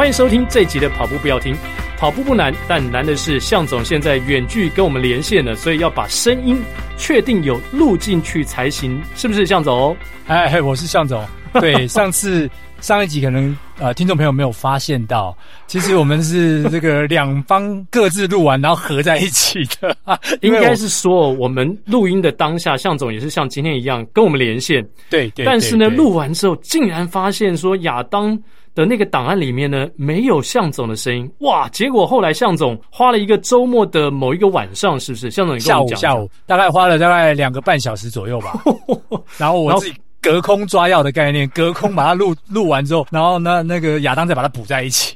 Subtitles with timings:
[0.00, 1.54] 欢迎收听这一集的跑步不要停，
[1.98, 6.56] 跑步不难，但难的是向总现在远距跟我们连线了，所以要把声音
[6.96, 9.94] 确定有录进去才行，是不是向总？
[10.26, 11.22] 哎，我是向总。
[11.52, 12.48] 对， 上次
[12.80, 15.36] 上一集可能呃听众朋友没有发现到，
[15.66, 19.94] 其实我们是 这个两方各自录完，然后合在一起的。
[20.40, 24.82] 应该是说我们录音的当下，向总也是像今天一样跟我们连线。
[25.10, 25.44] 对对。
[25.44, 28.42] 但是呢，录完之后竟然发现说亚当。
[28.80, 31.68] 的那个档案里面呢，没有向总的声音哇！
[31.68, 35.30] 结果后来向总花了一个周末的某一个晚上，是不是？
[35.30, 38.58] 向总你跟我讲，下午下午大概花了大概两个半小时左右吧。
[39.36, 45.14] 然后我自己隔空抓药的概念，隔空把它录 录完之后，然后呢，那个亚当再把它补在一起。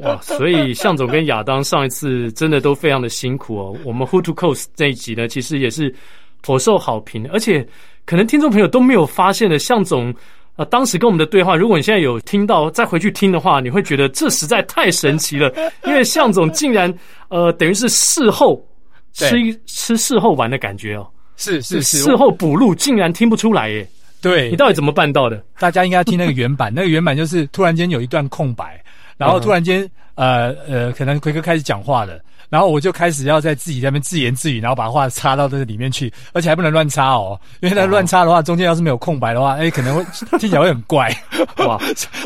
[0.00, 0.18] 哇！
[0.20, 3.76] 所以向总跟亚当上一次真的都非常的辛苦哦。
[3.84, 5.94] 我们 Who to Coast 这一集呢，其实也是
[6.42, 7.64] 颇受好评，而且
[8.04, 10.12] 可能听众朋友都没有发现的，向总。
[10.56, 15.52] 啊，当时跟我们的对话，如果你现在有听到，再回去听的话，你会觉得这实在太神奇了。
[15.84, 16.92] 因为向总竟然，
[17.28, 18.64] 呃，等于是事后
[19.12, 23.86] 吃一吃事后丸的感觉哦，是是是，事后补录竟然听不出来耶。
[24.22, 25.42] 对，你到底怎么办到的？
[25.58, 28.80] 大家应该要听那个原版，那个原版就是突然间有一段空白，
[29.16, 32.18] 然后突然间，呃呃，可能奎哥开始讲话了。
[32.54, 40.04] 然后我就开始要在自己在那边自言自语，然后把话插到这个里面去，而且还不能乱插哦，因为那乱插的话，中间要是没有空白的话，哎，可能会
[40.38, 41.12] 听起来会很怪。
[41.66, 41.76] 哇，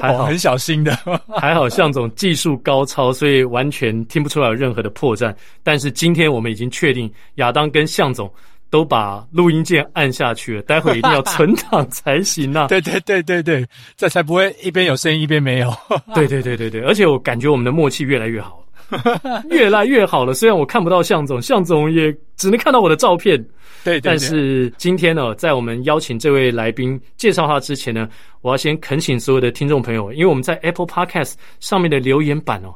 [0.02, 0.94] 还好， 很小心的，
[1.34, 5.34] 还好向总技术高超，所以完全听不出来有任何的破绽。
[5.62, 8.30] 但是今天我们已经确定，亚当跟向总
[8.68, 12.66] 都把录音键按下去了，待会一定要存档才行啊！
[12.66, 15.74] 对对对对对，这才不会一边有声音一边没有。
[16.14, 18.62] 对对对对对，而且我感觉我们的默契越来越好。
[19.50, 23.36] 越来越好了，虽然我看不到向总，向总也只能看到我的照片。
[23.84, 28.08] 对，对，对，但是今天呢，在我们邀请这位来宾介绍他之前呢，
[28.40, 32.74] 我要先恳请所有的听众朋友，因为我们在 Apple Podcast 上面的留言板哦，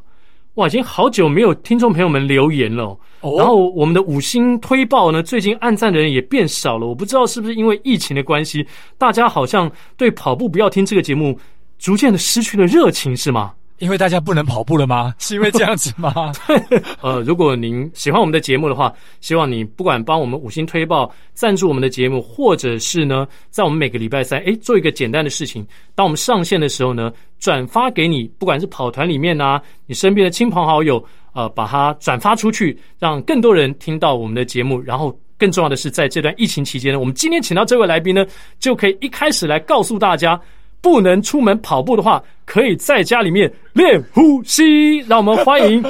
[0.54, 2.96] 哇，已经好久没有听众朋友们留言了。
[3.20, 6.86] 哦，然后我们的五星推报呢，最近按赞的人也变少了。
[6.86, 8.66] 我不知道是不是因为疫情的关系，
[8.98, 11.38] 大家好像对跑步不要听这个节目，
[11.78, 13.54] 逐渐的失去了热情，是吗？
[13.82, 15.12] 因为大家不能跑步了吗？
[15.18, 16.30] 是因为这样子吗？
[17.02, 25.66] 呃，如果您喜欢我们的节目的话，希望你不管帮我们五星推报、赞助我们的节目，或者是呢，在我们每个礼拜三，诶，做一个简单的事情，
[25.96, 34.80] 当我们上线的时候呢，转发给你，不管是跑团里面啊，你身边的亲朋好友，呃，把它转发出去，让更多人听到我们的节目。
[34.80, 38.24] 然后，更重要的是，在这段疫情期间呢，我们今天请到这位来宾呢，
[38.60, 40.40] 就可以一开始来告诉大家。
[40.82, 44.98] 不能出门跑步的话，可以在家里面练呼吸。
[45.06, 45.82] 让我们欢迎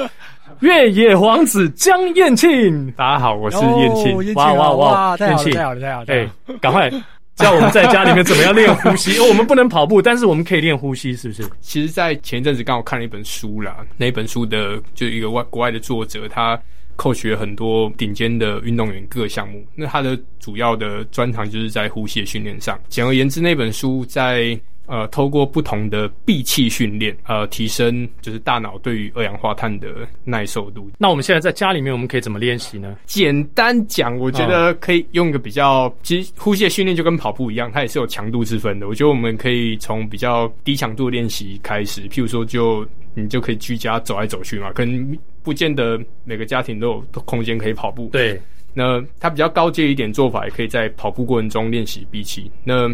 [0.59, 2.91] 越野王子江燕庆。
[2.91, 4.33] 大家好，我是燕庆。
[4.35, 5.17] 哇哇哇！
[5.17, 6.05] 太好了，太好了！
[6.09, 6.29] 哎，
[6.61, 6.91] 赶快
[7.35, 9.17] 教我们在家里面怎么样练呼吸？
[9.19, 11.43] 哦，我们不能跑步，但是我们可以练呼吸，是不是？
[11.59, 16.55] 其实，在前一阵子刚好看了一本书啦，那一本书的就一个外国外的作者，他
[16.97, 19.65] coach 了很多顶尖的运动员各个项目。
[19.73, 22.79] 那他的主要的专长就是在呼吸的训练上。
[22.89, 24.55] 简而言之，那本书在。
[24.85, 30.91] 呃，透过不同的闭气训练，呃，提升就是大脑对于二氧化碳的耐受度。
[30.97, 32.97] 那我们现在在家里面，我们可以怎么练习呢？
[33.05, 38.87] 简单讲，我觉得可以用一个比较，哦、其实呼吸的训练就跟跑步一样，它也是有强度之分的。
[38.87, 48.09] 我觉得我们可以从比较低强度的练习开始，譬如说就，就你就可以居家走来走去嘛，可能不见得每个家庭都有空间可以跑步。
[48.11, 48.39] 对，
[48.73, 52.51] 那它比较高阶一点做法，也可以在跑步过程中练习闭气。
[52.63, 52.93] 那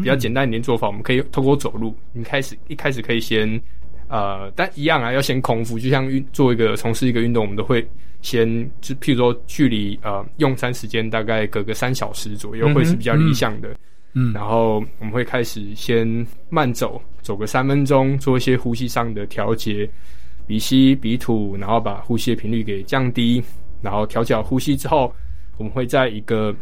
[0.00, 1.94] 比较简单一点做法，我们可以透过走路。
[2.12, 3.60] 你开始一开始可以先，
[4.08, 5.78] 呃，但一样啊，要先空腹。
[5.78, 7.86] 就像运做一个从事一个运动，我们都会
[8.20, 8.46] 先
[8.80, 13.74] 就譬如说距离呃用餐时间大概隔个三小时左右，会是比较理想的。
[14.12, 19.88] 嗯，然后我们会开始先慢走，走个三分钟，做一些呼吸上的调节，
[20.46, 23.42] 鼻吸鼻吐，然后把呼吸的频率给降低，
[23.80, 25.14] 然后调节呼吸之后，
[25.56, 26.54] 我们会在一个。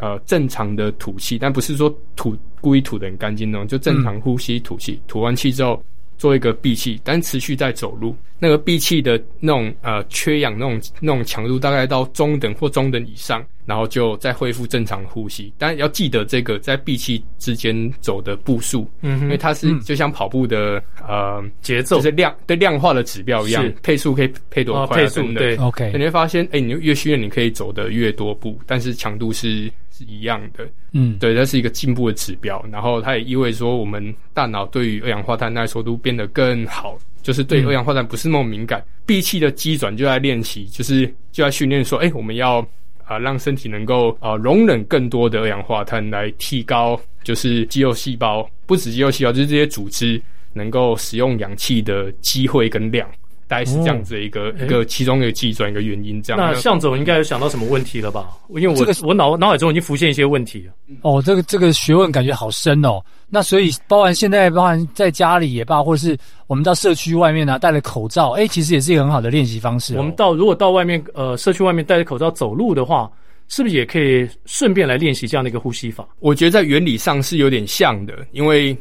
[0.00, 5.82] 呃，正常的吐气，但不是说吐故意吐得很干净那种，就正常呼吸吐气，吐完气之后
[6.18, 8.16] 做一个闭气，但持续在走路。
[8.38, 15.52] 那个闭气的那种呃缺氧那种那种强度大概到中等或中等以上，然后就再恢复正常呼吸。
[15.56, 25.92] 但要记得这个在闭气之间走的步数，嗯，因为它是就像跑步的呃节奏，就是量对量化的指标一样，配速可以配多快，啊，配速对，OK。
[25.92, 29.70] 你会发现，哎，你越训练你可以走得越多步，但是强度是。
[29.92, 32.64] 是一样的，嗯，对，它是一个进步的指标。
[32.72, 38.84] 然后它也意味着说，我们大脑对于二氧化碳耐受度变得更好，就是对二氧化碳不是那么敏感。
[39.04, 42.60] 闭气的机转就在练习，就是就在训练说，哎，我们要
[43.04, 50.20] 啊、呃、让身体能够啊、呃、容忍更多的二氧化碳，来提高就是肌肉细胞，不止肌肉细胞，就是这些组织
[50.52, 53.08] 能够使用氧气的机会跟量。
[53.52, 56.40] 大概是这样子的一个、嗯、一个其中一个计算一个原因，这样。
[56.40, 58.30] 那向总应该有想到什么问题了吧？
[58.48, 60.72] 因为我、这个、我脑脑海中已经浮现一些问题了。
[61.02, 62.98] 哦，这个这个学问感觉好深哦。
[63.28, 66.16] 那所以包含现在包含在家里也罢，或者是
[66.46, 69.98] 我们到社区外面呢、啊，戴了口罩，哎，其实也是一个很好的练习方式、哦。
[69.98, 73.10] 我们到如果到外面呃社区外面戴着口罩走路的话，
[73.48, 76.08] 是不是也可以顺便来练习这样的一个呼吸法？
[76.20, 78.74] 我觉得在原理上是有点像的，因为。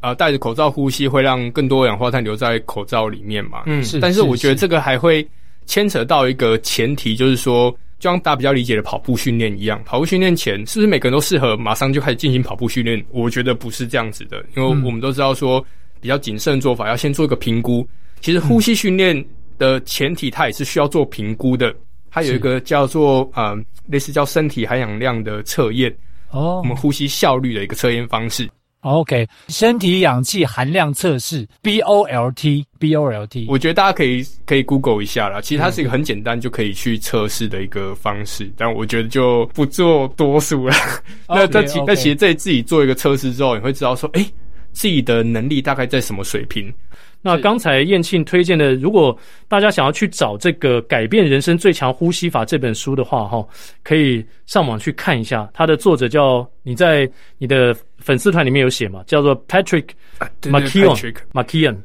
[0.00, 3.62] 啊，戴着口罩呼吸会让更多二氧化碳留在口罩里面嘛？
[3.66, 4.00] 嗯，是。
[4.00, 5.26] 但是我觉得这个还会
[5.66, 13.04] 牵扯到一个前提，就是说，就像大家比较理解的跑步训练一样，跑步训练前是不是每个人都适合马上就开始进行跑步训练？
[13.10, 15.64] 我觉得不是这样子的，因为我们都知道说，
[16.00, 17.86] 比较谨慎的做法要先做一个评估。
[18.20, 19.22] 其实呼吸训练
[19.58, 21.74] 的前提，它也是需要做评估的。
[22.10, 23.56] 它有一个叫做呃，
[23.86, 25.94] 类似叫身体含氧量的测验
[26.30, 28.48] 哦，我们呼吸效率的一个测验方式。
[28.80, 35.40] OK，身体氧气含量测试 BOLT，BOLT，我觉得大家可以可以 Google 一下啦。
[35.40, 40.74] 其实它是一个很简单就可以去测试的一个方式，嗯、但我觉得就不做多数了。
[41.28, 44.24] Okay, 那在其那其实在自己做一个测试之后，你会知道说，哎，
[44.72, 46.72] 自己的能力大概在什么水平。
[47.22, 49.14] 那刚才燕庆推荐的，如果
[49.46, 53.46] 大家想要去找这个《改变人生最强呼吸法》这本书的话，哈，
[53.82, 55.46] 可以上网去看一下。
[55.52, 57.06] 它的作者叫你在
[57.36, 59.88] 你的粉丝团里面有写嘛，叫做 Patrick
[60.42, 61.76] McKeown，McKeown。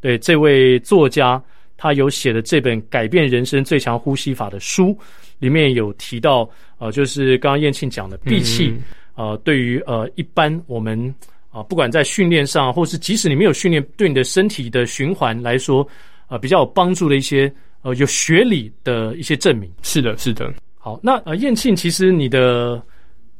[0.00, 1.42] 对，这位作家，
[1.76, 4.96] 他有写的这本《改变人生最强呼吸法》的书，
[5.38, 8.72] 里面有提到，呃，就是刚刚燕庆讲的闭气，
[9.16, 11.14] 呃，对于呃一般我们。
[11.54, 15.86] 啊，不管在训练上，或是即使你没有训练，对你的身体的循环来说，
[16.26, 17.48] 呃，比较有帮助的一些
[17.82, 19.70] 呃有学理的一些证明。
[19.80, 20.52] 是的，是的。
[20.76, 22.82] 好，那呃，燕庆，其实你的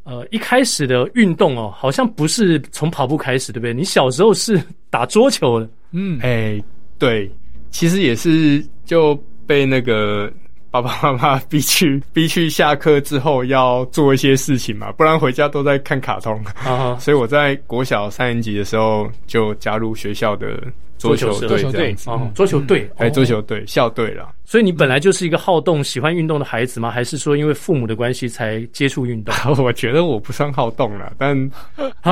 [0.04, 3.74] 呃一开始的运动哦，好像不是从跑步开始，对不对？
[3.74, 5.68] 你小时候是打桌球的。
[5.90, 6.64] 嗯，哎、欸，
[6.98, 7.30] 对，
[7.70, 9.14] 其实也是就
[9.46, 10.32] 被那个。
[10.75, 16.37] 爸爸妈妈逼去逼去下课之后要做一些事情嘛，不然回家都在看卡通。
[16.65, 16.99] Uh-huh.
[16.99, 20.61] 所以我在国小三年级的时候就加入学校的
[20.99, 24.31] 桌球队，桌球队，哦，桌球队，哎，桌球队校队了。
[24.44, 26.91] 所以你本来就是一个好动、喜欢运动的孩子吗？
[26.91, 29.32] 还是说因为父母的关系才接触运动？
[29.65, 31.38] 我觉得我不算好动了，但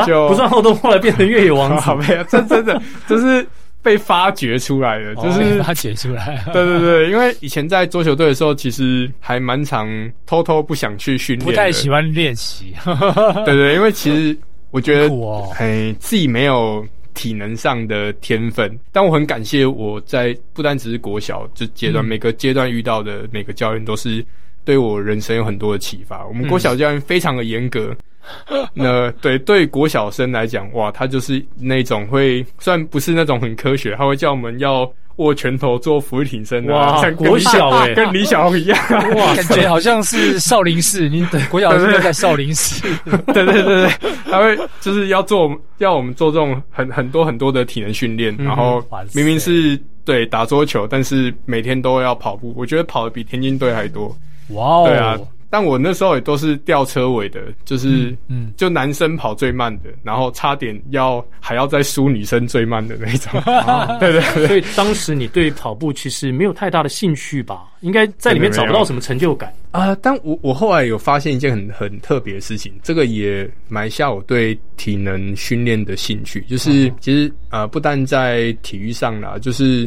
[0.07, 1.93] 就不算好动，后来变成越野王子。
[1.99, 3.45] 没有，真真的就是。
[3.83, 6.43] 被发掘出来的，就是发掘出来。
[6.55, 9.89] 对对对，因为以前在桌球队的时候，其实还蛮常
[10.25, 12.73] 偷偷不想去训练，不太喜欢练习。
[13.45, 14.37] 对对，因为其实
[14.71, 15.15] 我觉得，
[15.59, 18.79] 哎，自己没有体能上的天分。
[18.93, 24.25] 但我很感谢我在不单只是国小这阶段，每个阶段遇到的每个教练都是
[24.65, 26.25] 对我人生有很多的启发。
[26.27, 27.95] 我们国小教练非常的严格。
[28.75, 36.73] 那对对国小生来讲，哇，他就是那种会，虽然不是那种很科学，他会叫我们要握拳头做伏地挺身的。
[36.73, 38.79] 哇，像国小哎、欸，跟李小龙一样，
[39.17, 41.09] 哇， 感觉好像是少林寺。
[41.09, 42.89] 你对国小生在少林寺，
[43.35, 43.91] 对对对对，
[44.25, 48.83] 他会就是要做，要我们做这种很很多很多的体能训练，然后
[49.13, 54.17] 明明是对打桌球，但是每天都要跑步，我觉得跑的比田径队还多。
[54.51, 55.19] 哇哦，对啊。
[55.53, 63.39] 但我那时候也都是吊车尾的，就是，嗯，就男生跑最慢的，然后差点要还要再输女生最慢的那种。
[63.43, 64.47] 啊、 对，对对。
[64.47, 67.65] 所以当时你对跑步其实没有太大的兴趣吧？
[67.83, 69.97] 应该在里面找不到什么成就感啊、呃。
[69.97, 79.87] 但我我后来有发现一件很很特别的事情，这个也埋下我对体能训练的兴趣，就是其实啊、呃，不但在体育上啦，就是。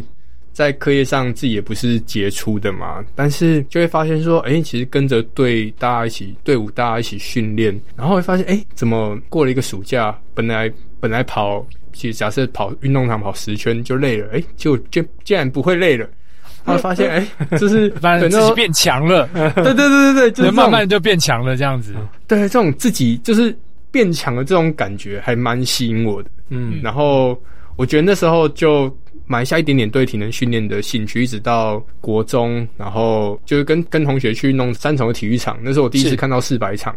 [0.56, 10.72] 在课业上自己也不是杰出的嘛，但是就会发现说，哎、欸，其实跟着队大家一起队伍大家一起训练，然后会发现，哎、欸，怎么过了一个暑假，本来
[11.02, 16.08] 本来跑，其实假设跑运动场跑十圈就累了，哎、欸，就就竟然不会累了，
[16.64, 21.94] 他会发现，哎、欸， 就是反正自己变强了，对对对对对，就是慢慢就变强了这样子，
[22.30, 23.54] 对，这种自己就是
[23.92, 27.38] 变强的这种感觉还蛮吸引我的，嗯，然后
[27.76, 28.90] 我觉得那时候就。
[29.28, 36.96] 埋下一点点对体能训练的兴趣，一直到国中，然后就是跟跟同学去弄三重的体育场，那是我第一次看到四百场。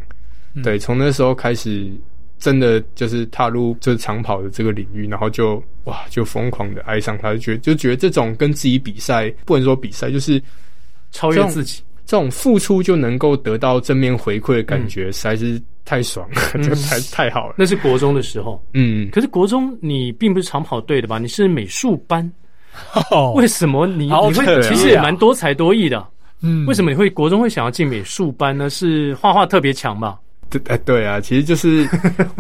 [0.63, 1.91] 对，从那时候开始，
[2.39, 10.43] 真的就是踏入就是长跑的这个领域，然后就哇，就疯狂的爱上他，就觉得就觉得这种跟自己比赛，不能说比赛，就是
[11.13, 15.61] 超越自己，这种付出就能够得到正面回馈的感觉，实在是。
[15.89, 17.55] 太爽了，这个太太好了。
[17.57, 21.19] 那是国中的时候，嗯，可是国中你并不是长跑队的吧？
[21.19, 22.31] 你是美术班，
[23.11, 26.07] 哦，为什么你你会其实也蛮多才多艺的？
[26.43, 28.69] 嗯，为什么你会国中会想要进美术班呢？
[28.69, 30.19] 是画画特别强吧？
[30.51, 31.89] 对，哎，对啊，其实就是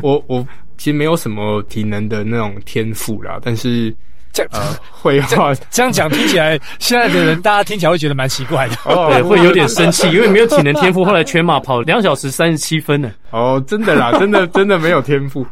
[0.02, 3.94] 我 我其实没有什么体能的那种天赋啦，但是
[4.50, 4.58] 这
[4.90, 13.10] 会话，这样讲听起来，现在的人大家听起来会觉得蛮奇怪的，哦，对，会有点生气，因为没有体能天赋，后来全马跑两小时三十七分呢。
[13.30, 15.46] 哦，真的啦，真的真的没有天赋，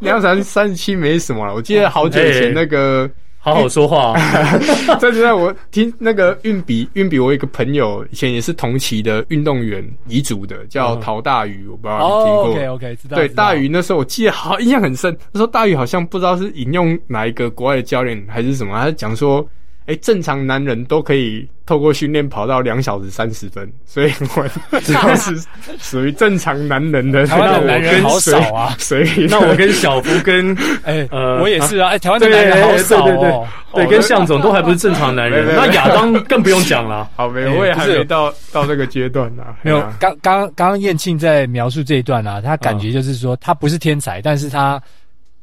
[0.00, 1.54] 两小时三十七没什么了。
[1.54, 3.08] 我记得好久以前那个。
[3.44, 4.58] 好好说话啊！
[5.00, 12.44] 在在我听那个运笔运笔，我有一个朋友以前也是同期的运动员彝族的，叫陶大宇，我不知道你听过。
[12.52, 13.16] OK OK，知道。
[13.16, 19.44] 对，大宇那时候我记得好印象很深，那时候大宇好像不知道是引用哪一个国外的教练还是什么，他讲说。
[19.86, 25.36] 哎，正常男人都可以透过训练跑到两小时三十分，所以我 只要是
[25.80, 27.26] 属于正常男人的。
[27.26, 31.90] 台湾的男人好少啊，所以那我跟小福跟 哎呃，我也是啊。
[31.90, 33.46] 哎，台湾的男人好少哦。
[33.74, 37.08] 对，跟向总都还不是正常男人，那亚当更不用讲了。
[37.16, 39.42] 好，没有，我也还没到到这个阶段呢。
[39.62, 44.80] 没有，刚刚刚刚彦庆在描述这一段啊，他感觉就是说他不是天才，但是他。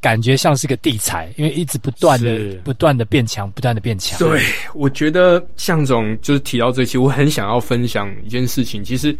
[0.01, 4.17] 感觉像是个地才，因为一直不断的、不断的变强，不断的变强。
[4.19, 4.41] 对，
[4.73, 8.81] 我觉得向总就是提到这期，我很想要分享一件事情。
[8.81, 9.13] 其实，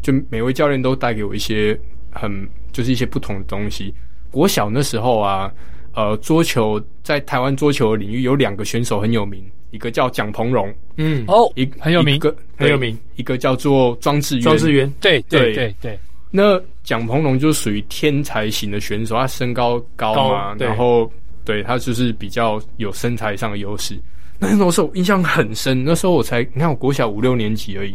[0.00, 1.76] 就每位教练都带给我一些
[2.12, 3.92] 很，就是一些不同的东西。
[4.30, 5.52] 国小那时候啊，
[5.94, 15.98] 呃，桌球在台湾桌球的领域有两个选手很有名，一个叫蒋鹏荣，嗯，哦，一很有名，一个很有名，一个叫做庄智渊，庄智渊，对对对对。
[16.34, 21.12] 那蒋鹏龙就属于天才型的选手，他身高高嘛，高然后
[21.44, 23.94] 对他就是比较有身材上的优势。
[24.38, 27.94] 那时候我印象很深，那时候我才你看我国小五六年级而已，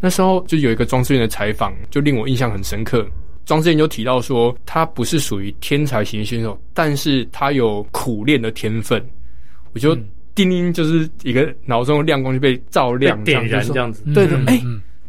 [0.00, 3.04] 那时候就有一个庄志远的采访，就令我印象很深刻。
[3.44, 9.04] 庄志远就提到说，他不是属于天才型的选手，但是他有苦练的天分。
[9.74, 9.92] 我就
[10.36, 14.04] 叮叮就是一个脑中的亮光就被照亮，点燃这样子。
[14.14, 14.62] 对的，哎，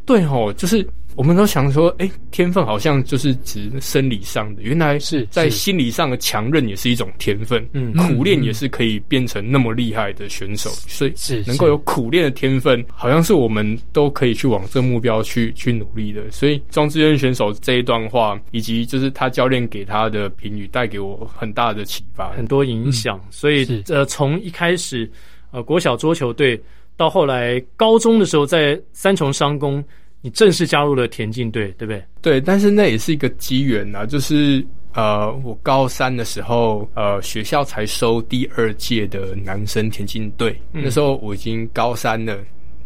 [0.05, 0.85] 对吼，就是。
[1.17, 7.67] 我们都想说，哎，天分好像就是指生理上的，原来是在心理上的强韧也是一种天分。
[7.73, 16.21] 嗯，苦练也是可以变成那么厉害的选手，所以是能够有苦练的天分，好像是我们都可以去往这个目标去去努力的。
[16.29, 23.19] 所以庄智渊选手这一段话，以及就是他教练给他的评语，带给我很大的启发，很多影响。
[23.31, 25.11] 所以呃，从一开始
[25.49, 26.61] 呃国小桌球队，
[26.95, 29.83] 到后来高中的时候在三重商工。
[30.21, 32.03] 你正式加入了田径队，对不对？
[32.21, 42.35] 对，但是那也是一个机缘啊，就是呃，我高三的时候，呃，学校才收第二届的男生田径队，嗯、那时候我已经高三了，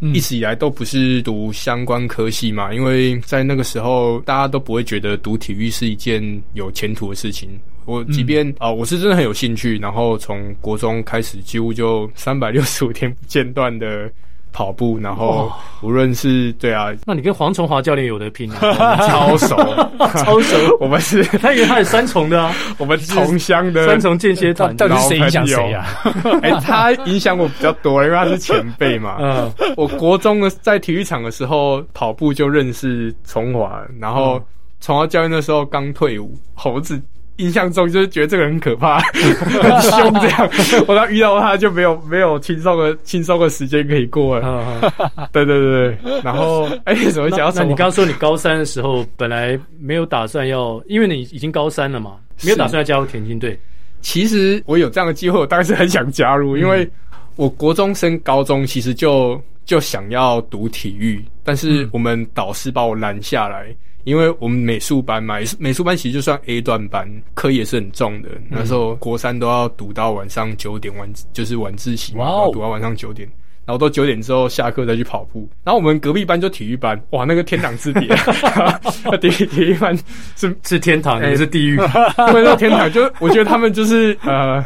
[0.02, 6.22] 嗯、一直以来都不是读相关科系嘛，因为在那个时候大家都不会觉得读体育是一件
[6.54, 7.50] 有前途的事情。
[7.86, 14.12] 我即便啊、嗯呃，我是真的很有兴趣，然后从国中开始，几乎就三百六十五天不间断的。
[14.52, 19.56] 跑步，然后无论是对啊，那你跟黄崇华教练有得拼啊， 超熟，
[20.18, 20.58] 超熟。
[20.80, 25.86] 我们是，他以为他是三重的啊，我们同乡的三重间歇团，到底谁影响谁啊？
[26.44, 29.18] 哎，他影响我比较多，因为他是前辈嘛。
[29.20, 34.42] 嗯，我国中的在体育场的时候跑步就认识崇华，然后
[34.80, 37.02] 崇华教练那时候刚退伍，猴子。
[37.42, 40.50] 印象中就是觉得这个人很可怕， 很凶这样。
[40.88, 44.94] 我刚遇到他就没有没有轻松的轻松的时间可以过了。
[45.34, 47.54] 对对对对，然后哎，怎么讲到？
[47.56, 53.60] 那你刚刚说你高三的时候本来没有打算要，因为你已经高三了嘛，没有打算要加入田径队。
[54.02, 56.88] 其实我有这样的机会，我当然是很想加入，因为
[57.36, 63.68] 我国中升高中其实就就想要读体育，但是我们导师把我拦下来。
[64.04, 68.30] 因为我们美术班嘛，美术班其实就算 A 段班，课也是很重的。
[68.36, 73.28] 嗯、那时候国三都要读到晚上九点，晚就是晚自习嘛，哇哦，读到晚上九点，
[73.66, 75.48] 然后到九点之后下课再去跑步。
[75.64, 78.08] 然后我们隔壁班就体育班，哇，那个天堂之别，
[79.22, 79.98] 体体育班
[80.36, 81.76] 是是天堂，也是地狱。
[81.76, 84.64] 因为那天堂就我觉得他们就是呃。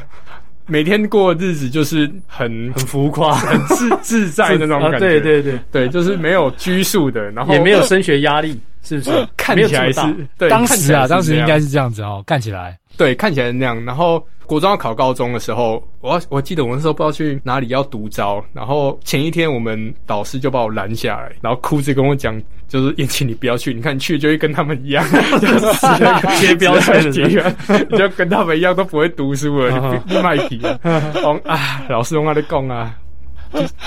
[0.68, 4.98] 每天过的日子就是很很浮夸、很自自在的那种感觉。
[5.22, 9.28] 对对对对，就是没有拘束的，然后也没有升学压力，是不是？
[9.36, 10.02] 看起来是，
[10.38, 12.78] 对，当时啊，当时应该是这样子哦，看起来。
[12.98, 13.84] 对，看起来是那样。
[13.84, 25.06] 然后国中要考高中的时候，我我记得我那时候不知道去哪里要读招，然后前一天我们导师就把我拦下来，然后哭着跟我讲，就是彦庆你不要去，你看你去就会跟他们一样，
[25.42, 27.06] 就是贴标签，
[27.90, 30.80] 你就跟他们一样都不会读书了，你卖皮了。
[31.44, 32.96] 啊，老师用他的讲啊，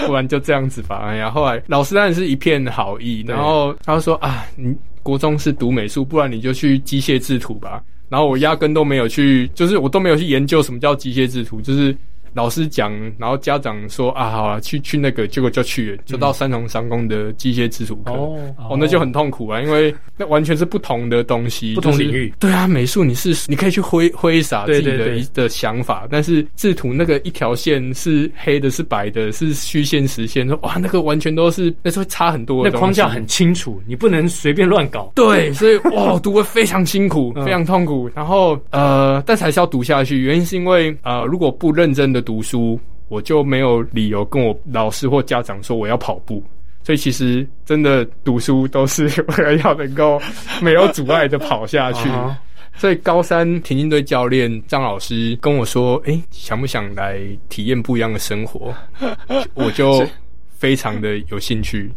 [0.06, 1.00] 不然就这样子吧。
[1.04, 7.82] 哎呀，后来老师当然是一片好意，然后他说啊，你国中是读美术，不然你就去机械制图吧。
[8.08, 11.94] 然后我压根都没有去，就是我都没有去研究什么叫机械制图，就是
[12.38, 18.12] 老师讲，然后家长说啊，好啊，去去那个，结果就去了，就到三重商工的机械制图课。
[18.12, 18.38] 哦，
[18.70, 22.32] 哦，那就很痛苦啊，因为那完全是不同的东西， 不同领域。
[22.38, 32.70] 对啊，美术你是你可以去挥挥洒自己的一的想法，但是制图那个一条线是黑的，是白的，是虚线实线，说哇，那个完全都是那是会差很多的。
[32.70, 35.10] 那框架很清楚，你不能随便乱搞。
[35.16, 38.08] 对， 所以哇，读得非常辛苦，非常痛苦。
[38.14, 46.44] 然后呃，但是还是要读下去，原因是因为呃，如果不认真的读书，我就没有理由跟我老师或家长说我要跑步。
[46.84, 50.20] 所以其实真的读书都是为了要能够
[50.60, 52.06] 没有阻碍的跑下去。
[52.76, 57.18] 所以高三田径队教练张老师跟我说：“哎，想不想来
[57.48, 58.74] 体验不一样的生活？”
[59.54, 60.06] 我就
[60.58, 61.90] 非常的有兴趣。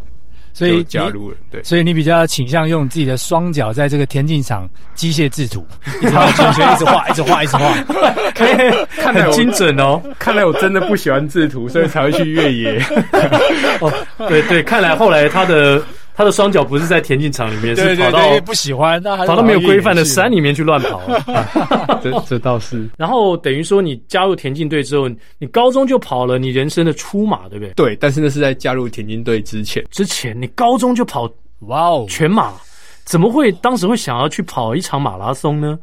[0.53, 5.65] 所以加入了，对，所以你比较倾向用自己的双脚在这个田径场机械制图，
[6.01, 7.73] 一直画，一直画，一直画，一直画
[8.97, 10.01] 看来很精准哦。
[10.19, 12.79] 看来我真的不喜欢制图，所以才会去越野。
[13.79, 13.91] 哦，
[14.27, 15.81] 对对，看来后来他的。
[16.13, 21.01] 他的双脚不是在田径场里面，是跑到不喜欢，跑到没有规范的山里面去乱跑。
[22.03, 22.89] 这这倒是。
[22.97, 27.73] 然后等于说，你加入田径队之后，你高中就跑了你人生的初马，对不对？
[27.75, 29.83] 对，但是那是在加入田径队之前。
[29.89, 32.53] 之前你高中就跑，哇哦，全马，
[33.03, 35.77] 怎么会当时会想要去跑一场马拉松呢？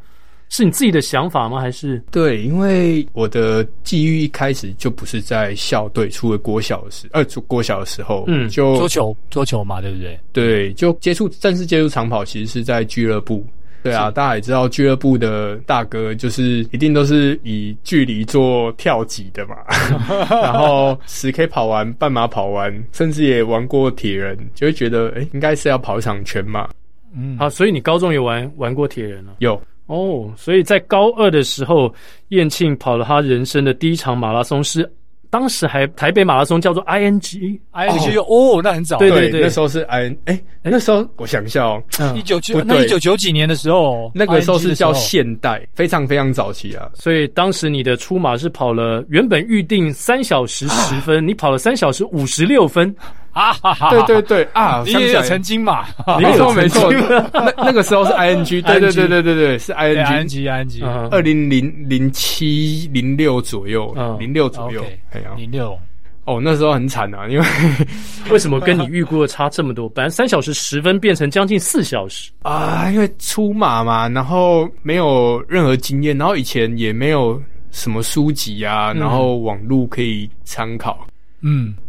[0.51, 1.61] 是你自己的想法吗？
[1.61, 2.43] 还是对？
[2.43, 10.19] 因为我的际遇一开始就不是在校队，除了国小的时，呃，国小的时候，嗯，就桌球，桌球嘛，对不对？
[10.33, 13.45] 对，就接触正式接触长跑，其实是在俱乐部。
[13.81, 19.57] 对啊，大家也知道，俱乐部的大哥就是一定都是以距离做跳级的嘛。
[20.29, 26.69] 然后十 K 跑完，半马跑完，甚至也玩过铁人，就会觉得，哎，应该是要跑一场全马。
[27.15, 29.35] 嗯，好，所以你高中有玩玩过铁人了？
[29.39, 29.61] 有。
[29.89, 31.93] 哦，所以在高二的时候，
[32.29, 34.89] 燕庆跑了他人生的第一场马拉松，是
[35.31, 41.83] 当时还台北马拉松叫做 ING，ING 哦，那很早，对对对，那时候是 IN，哎，那时候我想一下哦，
[42.15, 46.91] 一九九那一九九几年的时候，那个时候是叫现代，非常非常早期啊。
[46.95, 52.95] 所以当时你的出马是跑了原本预定三小时十分， 你跑了三小时五十六分。
[53.39, 53.91] 啊哈哈！
[53.91, 55.87] 对对对啊，你也有曾经嘛？
[56.19, 56.91] 没错没错，
[57.33, 65.79] 那那个时候是 I N G， 对对对对对对，是 I N G I N G I N G，二零零零七零六左右，零六左右，哎呀，零六。
[66.25, 67.47] 哦，那时候很惨啊，因为
[68.31, 69.89] 为什么跟你预估的差这么多？
[69.89, 72.31] 本来三小时十分变成将近四小时。
[72.43, 81.07] 啊，因为出马嘛，然后没有任何经验，然后以前也没有什么书籍啊，然后网络可以参考。
[81.07, 81.13] 嗯，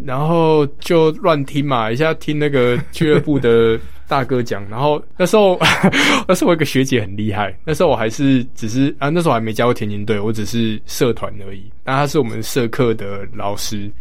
[0.05, 5.57] 然后就乱听嘛，一下听那个俱乐部的大哥讲，然后那时候
[6.27, 11.63] 那时候我一个学姐很厉害，那时候我还是只是啊，那时候还没加入田径队，我只是社团而已。
[11.83, 13.91] 那她是我们社课的老师，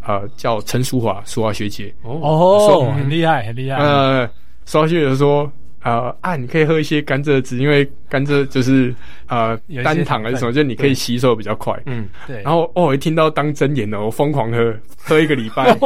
[0.00, 1.94] 啊，叫陈淑华，淑华学姐。
[2.02, 3.78] 哦，很厉害，很厉害。
[3.78, 4.28] 呃，
[4.66, 5.50] 淑华学姐就说。
[5.82, 8.94] 呃啊，你可以喝一些甘蔗汁，因为甘蔗就是
[9.26, 11.78] 呃单糖还是什么，就你可以吸收比较快。
[11.86, 12.42] 嗯，对。
[12.42, 15.66] 然后哦，我一听到当真言了，我疯狂喝，喝一个礼拜。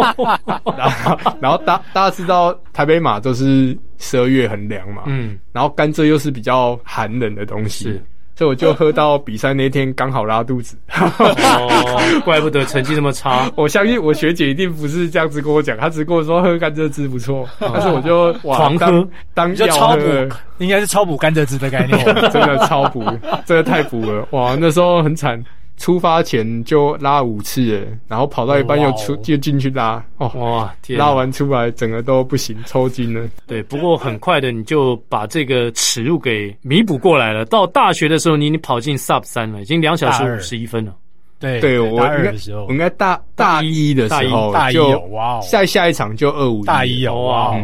[0.77, 7.85] 然后，然后大大家知道台北马都是十二月很凉嘛，嗯，然后甘蔗又是比较寒冷的东西。
[7.85, 8.03] 是。
[8.37, 13.51] 所以我就喝到比赛那天刚好拉肚子，哦， 怪不得成绩那么差。
[13.57, 21.99] 我相信我学姐一定不是这样子跟我讲，她只跟我说喝甘蔗汁不错，但是我就狂喝，当药喝，应该是超补甘蔗汁的概念，
[22.31, 23.03] 真的超补，
[23.47, 25.43] 真的太补了，哇，那时候很惨。
[25.77, 33.29] 出发前就拉五次了，然后跑到一半又出就进去拉，哦哇，拉完出来整个都不行，抽筋了。
[33.47, 37.45] 对，不过很快的你就把这个耻辱给弥补过来了。
[37.45, 40.95] 到大学的时候，你你跑进 Sub 三了，已经两小时五十一分了。
[41.39, 47.55] 对，对我应该我应该大大一的时候就哇，下下一场就二五，大一有哇，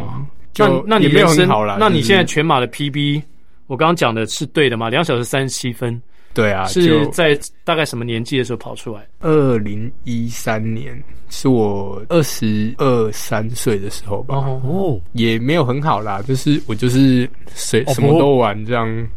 [0.52, 1.78] 就那你没有很好了。
[1.80, 3.22] 那你现在全马的 PB，
[3.68, 4.90] 我刚刚讲的是对的吗？
[4.90, 5.98] 两小时三十七分。
[6.34, 9.06] 对啊，是在大概什么年纪的时候跑出来？
[9.20, 14.36] 二零一三年，是我二十二三岁的时候吧。
[14.36, 19.08] 哦，也没有很好啦，就是我就是谁什么都玩这样。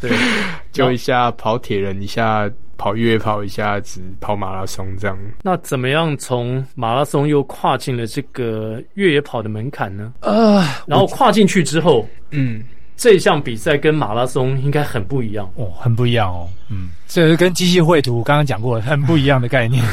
[0.00, 0.10] 对，
[0.72, 5.18] 就一下跑铁人，一下跑越野跑，一下子跑马拉松这样。
[5.42, 10.14] 那怎么样从马拉松又跨进了这个越野跑的门槛呢？
[10.20, 12.62] 呃，然后跨进去之后，嗯。
[12.96, 16.48] 这项比赛跟马拉松应该很不一样哦，很不一样哦。
[16.68, 19.84] 嗯，这是跟机器绘图刚刚讲过很不一样的概念。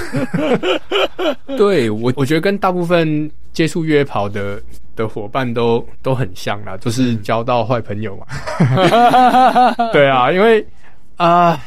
[1.57, 4.61] 对我，我觉得跟大部分接触越野跑的
[4.95, 8.25] 的伙伴都都很像啦，就是交到坏朋友嘛。
[9.91, 10.65] 对啊，因为
[11.17, 11.59] 啊、呃，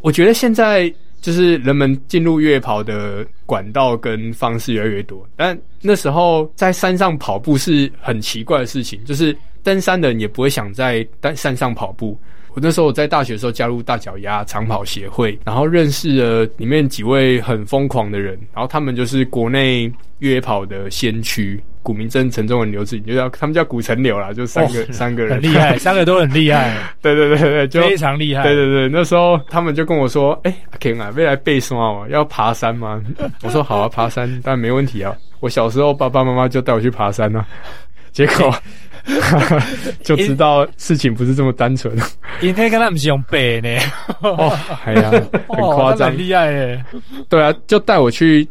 [0.00, 12.18] 我觉得现在就是人们进入越野跑的管道跟方式越来越多，但那时候在山上跑步是很奇怪的事情，就是登山的人也不会想在山上跑步。
[12.52, 32.04] 我那时候我在大学的时候加入大脚丫长跑协会，然后认识了里面几位很疯狂的人，然后他们就是国内越野跑的先驱，古明真、陈忠文、刘志颖，就叫他们叫古陈刘啦，就三个、哦、三个人很厉害， 三个都很厉害， 对对对对，就非常厉害，对对对，那时候他们就跟我说，哎、欸，阿 Ken 啊，未来背什么？
[32.08, 33.00] 要爬山吗？
[33.44, 37.46] 我说好啊，爬山但没问题啊，我小时候爸爸妈妈就带我去爬山啊，
[38.10, 38.52] 结果。
[40.02, 41.96] 就知道事情不是这么单纯。
[42.40, 43.68] 因为跟他们是用背呢，
[44.22, 45.10] 哦，哎呀，
[45.48, 46.84] 很夸张，很厉害耶。
[47.28, 48.46] 对啊，就带我去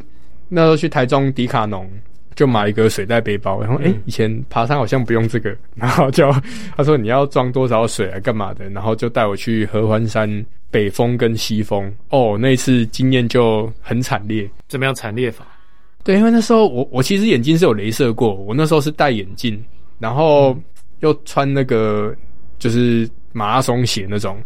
[0.48, 1.88] 那时候去台中迪卡侬，
[2.34, 3.60] 就买一个水袋背包。
[3.60, 5.54] 然后，哎、欸，以前爬山好像不用这个。
[5.74, 6.30] 然后就
[6.76, 8.68] 他说你要装多少水啊，干嘛的？
[8.70, 10.28] 然后就带我去合欢山
[10.70, 11.92] 北峰跟西峰。
[12.10, 14.48] 哦，那一次经验就很惨烈。
[14.68, 15.44] 怎么样惨烈法？
[16.02, 19.62] 对，因为那时候我我其实眼睛是有镭射过，我那时候是戴眼镜。
[20.00, 20.56] 然后
[21.00, 22.12] 又穿那个
[22.58, 24.42] 就是马拉松鞋那种，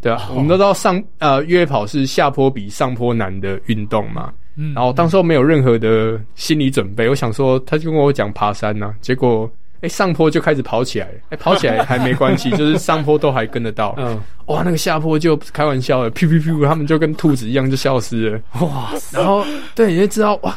[0.00, 19.44] 对啊，我们都知道上呃越野跑是下坡比上坡难的运动嘛，嗯，然后当时候没有任何的心理准备，我想说他就跟我讲爬山呐，结果哎上坡就开始跑起来，哎跑起来还没关系， 就是上坡都还跟得到，嗯，哇那个下坡就开玩笑了，噗噗噗，他们就跟兔子一样就消失了，哇，然后
[19.74, 20.56] 对你就知道哇。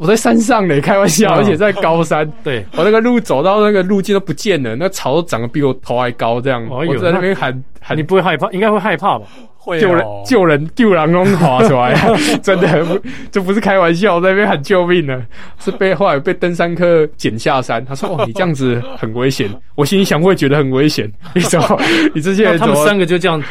[0.00, 2.30] 我在山上呢，开玩笑，而且在高山。
[2.44, 6.64] 对，我那个路走到那个路径都不见了，那草都长得比我头还高，这样。
[6.70, 8.50] 哦、我在那边喊喊，你不会害怕？
[8.52, 9.26] 应该会害怕吧？
[9.56, 11.94] 会、哦、救人救人救人都滑出来，
[12.40, 15.20] 真的不就不是开玩笑，我在那边喊救命呢，
[15.58, 17.84] 是被后来被登山客捡下山。
[17.84, 21.12] 他说：“哦，你这样子很危险。”我心里想，会觉得很危险。
[21.34, 21.60] 你说
[22.14, 23.42] 你这些人，他们三个就这样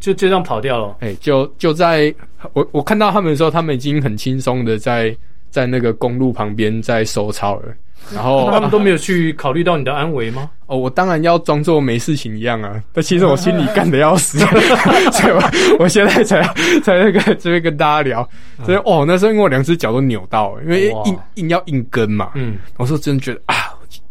[0.00, 0.96] 就就这样跑掉了。
[1.00, 2.12] 哎，就就在
[2.52, 5.16] 我我看到他们的时候，他们已经很轻松的在。
[5.54, 7.72] 在那个公路旁边在收操了，
[8.12, 10.50] 然后 他们都没有去考虑到你的安危吗？
[10.66, 14.40] 哦，我当然要装作没事情一样啊，但其实我心里干的要死，
[15.14, 15.40] 所以我
[15.78, 16.42] 我现在才
[16.82, 18.28] 才那个这边跟大家聊，
[18.64, 23.54] 所以哦，那时候因为我两只脚都扭到了，因为硬硬要硬跟嘛，嗯，我说真的觉得啊，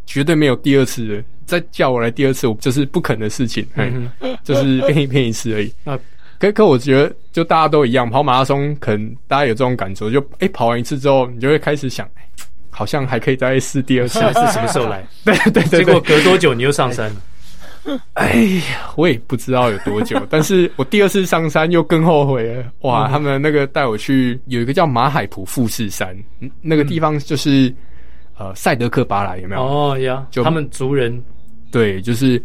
[0.05, 4.09] 绝对没有第二次了，再叫我来第二次，我就是不可能的事情，嗯，
[4.45, 5.69] 就是骗一骗一次而已。
[5.83, 5.99] 那
[6.51, 12.05] 可可，我觉得就大家都一样，跑马拉松可能大家有这种感觉，就哎、欸、跑完一次之后，你就会开始想，
[12.69, 15.05] 好像还可以再试第二次， 是什么时候来？
[15.23, 17.09] 对对对，结果隔多久你又上山
[17.85, 17.99] 了？
[18.13, 18.33] 哎
[18.69, 22.65] 呀，我也不知道有多久，但是我第二次上山又更后悔了。
[22.81, 26.17] 哇，他们那个带我去有一个叫马海普富士山，
[26.61, 29.61] 那个地方就是、嗯、呃赛德克巴莱有没有？
[29.61, 31.23] 哦呀，就他们族人
[31.71, 32.41] 对，就是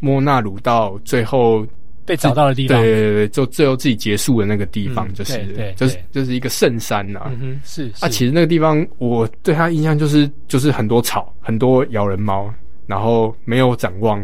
[0.00, 1.66] 莫纳鲁道最后。
[2.12, 7.30] 被找到的地方，对对对，就最后自己结束的那个地方，就是，嗯、对，就是就是一个圣山呐、啊。
[7.32, 8.04] 嗯哼，是，是。
[8.04, 12.52] 啊，其实那个地方，我对他印象就是就是很多草，很多咬人猫，
[12.86, 14.22] 然后没有展望，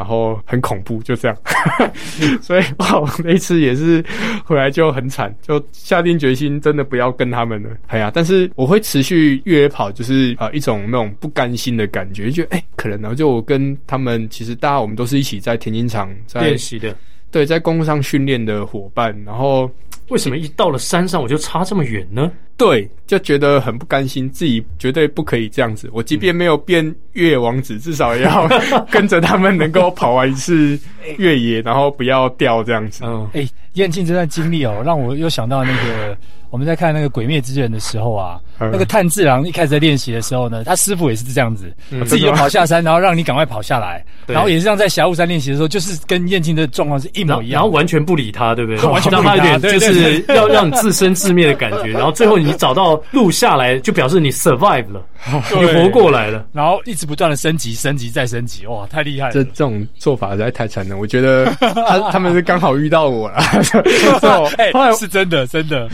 [0.00, 1.36] 然后很恐怖，就这样。
[2.40, 4.02] 所以哇，那一次也是
[4.46, 7.68] 回来就很惨，就下定决心真的不要跟他们了。
[7.88, 16.96] 哎呀，但是我会持续越野跑，就是啊、呃、一种那种不甘心的感觉，就觉得哎、欸，可能呢，就我跟他们，其实大家我们都是一起在田径场在练习的。
[17.30, 19.70] 对，在公路上训练的伙伴，然后
[20.08, 22.32] 为什么一到了山上我就差这么远呢？
[22.60, 25.88] 对，就觉得很不甘心，自己绝对不可以这样子。
[25.94, 28.46] 我即便没有变越野王子，至少也要
[28.92, 30.78] 跟着他们能够跑完一次
[31.16, 33.02] 越野，然后不要掉这样子。
[33.06, 36.16] 嗯，哎，燕庆这段经历哦，让我又想到那个。
[36.50, 48.84] 我们在看那个《鬼灭之刃》的时候啊，嗯、那个炭治郎一开始在练习的时候呢，他师傅也是这样子，嗯、自己就跑下山，然后让你赶快跑下来，对然后也是这样在峡谷山练习的时候，就是跟燕青的状况是一模一样，然后完全不理他，对不对？
[48.90, 55.04] 完全不理他有点就是要让你自生自灭的感觉， 然后最后你找到路下来，就表示你 survive 了，
[55.58, 59.32] 你活过来了，然后一直不断的升级、升级再升级，哇，太厉害了！
[59.32, 63.36] 这这种做法实在太残忍，我觉得他 他们是刚好遇到我了，
[64.58, 65.88] 哎，后来是真的，真的。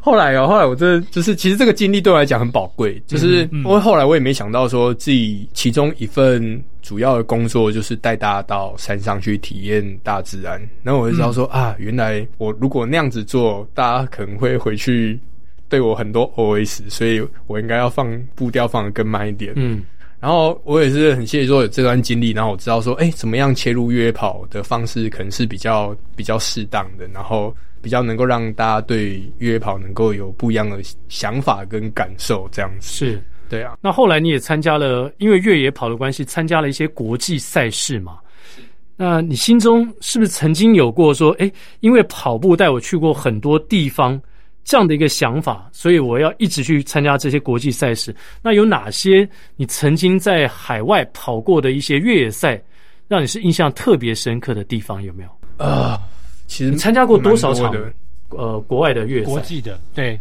[0.00, 3.02] 后来哦，后来我这就是，其实这个经历对我来讲很宝贵。
[3.06, 10.60] 就是因为后来我也没想到说自己其中一份主要的工作就是带大家到山上去体验大自然。
[10.82, 15.18] 然后我就知道说啊，原来我如果那样子做，大家可能会回去
[15.74, 19.52] 对我很多 OS，所以我应该要放步调放得更慢一点。
[19.56, 19.82] 嗯，
[20.20, 27.54] 然后我也是很谢谢说有这段经历，然后我知道说，哎，怎么样切入越野跑的方式可能是比较比较适当的，然后。
[27.84, 33.76] 比较能够让大家对越野跑能够有不一样的想法跟感受，这样子是对啊。
[33.82, 38.16] 那后来你也参加了，因为越野跑的关系，参加了一些国际赛事嘛？
[38.96, 44.18] 那你心中是不是曾经有过说，哎，因为跑步带我去过很多地方
[44.64, 48.14] 这样的一个想法，所以我要一直去参加这些国际赛事？
[48.42, 52.60] 那有哪些你曾经在海外跑过的一些越野赛，
[53.06, 55.28] 让你是印象特别深刻的地方有没有？
[55.58, 56.00] 啊、呃，
[56.46, 57.92] 其实你参加过多少场的
[58.30, 59.30] 呃国外的越野赛？
[59.30, 60.18] 国际的，对，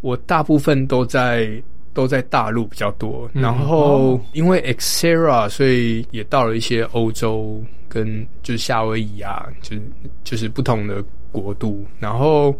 [0.00, 1.62] 我大部分都在。
[1.96, 7.58] 都在大陆比较多，然后因为 Xterra，所以也到了一些欧洲
[7.88, 9.82] 跟就是夏威夷啊，就是
[10.22, 11.86] 就是不同的国度。
[11.98, 12.54] 然后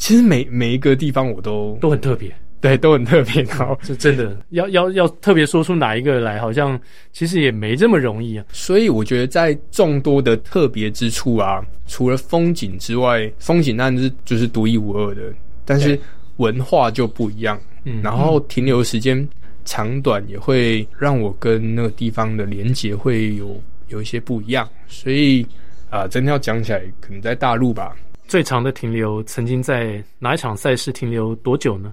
[0.00, 3.42] 其实每每一个地方我都都很特别，对，都很特别。
[3.42, 6.80] 然后这真的要要要特别说出哪一个来，好像
[7.12, 8.44] 其实也没这么容易啊。
[8.50, 15.22] 所以我觉得在众多的特别之处啊，除了风景之外，风景那是就是独一无二的，
[15.66, 16.00] 但是
[16.38, 17.60] 文化就不一样。
[17.84, 19.28] 嗯，然后停留时间
[19.66, 25.42] 长短也会让我跟那个地方的连接会有有一些不一样，所以
[25.90, 27.94] 啊、呃，真的要讲起来，可能在大陆吧。
[28.30, 31.92] 最长的停留曾经在哪一场赛事停留多久呢？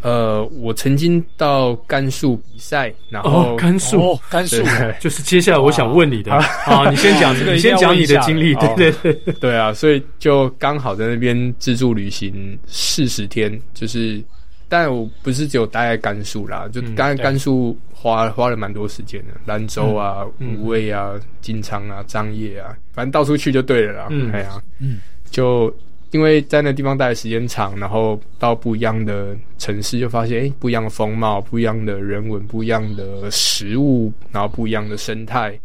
[0.00, 4.62] 呃，我曾经到甘肃比赛，然后、哦、甘肃，哦、甘肃。
[5.00, 6.32] 就是接下来我想问你的。
[6.32, 9.34] 啊，你先讲这个， 你先讲你的经历，对对对。
[9.40, 14.22] 对啊，所以就刚好在那边自助旅行四十天，就是。
[14.68, 24.08] 但我不是只有待在甘肃啦，就刚才甘肃花花了蛮多时间的，兰州啊、无畏啊、金昌啊、张掖啊，反正到处去就对了啦。
[24.10, 24.98] 嗯，哎呀，嗯，
[25.30, 25.74] 就
[26.10, 35.58] 因为在那地方待的时间长，然后到不一样的城市，就发现哎、欸，不一样的风貌，不一样的人文，不一样的食物，然后不一样的生态，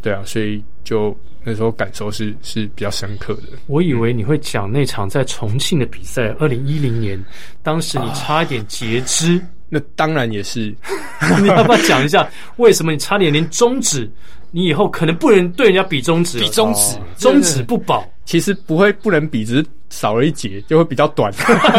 [0.00, 1.16] 对啊，所以就。
[1.44, 3.58] 那时候感受是是比较深刻的。
[3.66, 7.20] 我以为你会讲那场在重庆的比赛，二零一零年，
[7.64, 9.38] 当时你差一点截肢。
[9.38, 10.72] 啊， 那当然也是。
[11.42, 14.08] 你要不要讲一下为什么你差点连中指？
[14.52, 18.08] 你以后可能不能对人家比中指，比中指，中指不保。
[18.24, 21.30] 其实不会不能比，只是少了一节，就会比较短，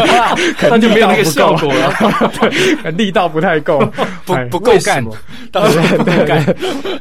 [0.60, 1.90] 那就没有那个效果了。
[2.38, 3.78] 对，力道不太够，
[4.26, 5.02] 不不够干，
[5.50, 6.44] 当时不够干，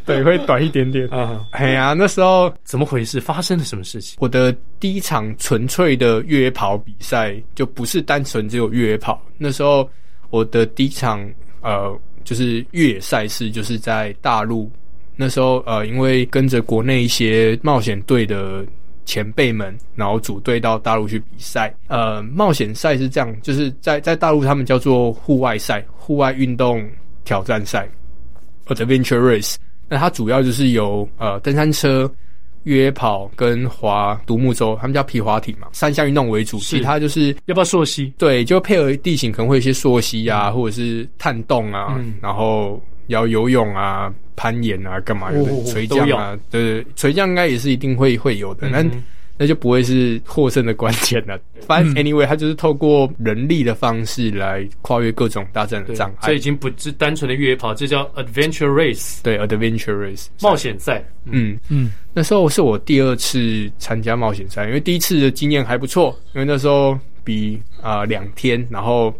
[0.05, 1.05] 对，会短一点点。
[1.51, 3.19] 哎呀，那时候怎么回事？
[3.19, 4.15] 发生了什么事情？
[4.21, 9.21] 我的第一场纯粹的越野跑比赛，就不是单纯只有越野跑。
[9.37, 9.87] 那时候
[10.29, 11.29] 我的第一场
[11.61, 14.71] 呃，就是越野赛事，就是在大陆。
[15.15, 18.65] 那时候，呃，因为跟着国内一些冒险队的
[19.05, 21.73] 前辈们，然后组队到大陆去比赛。
[21.87, 26.83] 呃，冒险赛是这样，就是在在大陆他们叫做户外赛、户外运动
[27.23, 27.87] 挑战赛
[28.67, 29.55] ，Adventure Race。
[29.89, 32.09] 那它主要就是由呃登山车、
[32.63, 36.57] 越野跑跟划独木舟，他们叫皮划艇嘛，三项运动为主。
[36.57, 38.11] 其他就是要不要溯溪？
[38.17, 44.13] 对，就配合地形，可能会有一些溯溪啊，嗯、或者是探洞啊，嗯、然后要游泳啊。
[44.35, 45.43] 攀岩啊，干嘛的？
[45.65, 49.03] 垂降啊，对对，垂降应该也是一定会会有的，那、嗯、
[49.37, 51.39] 那就不会是获胜的关键了。
[51.67, 56.29] 反正 anyway，它就是透过人力的方式来跨越各种大战的障碍。
[56.29, 59.19] 这已经不是单纯的越野跑，这叫 adventure race。
[59.21, 61.01] 对，adventure race 冒险赛。
[61.25, 69.13] 嗯嗯，那时候是我第二次参加冒险赛，因为第一次的经验还不错，因为那时候比啊两、呃、天，然后。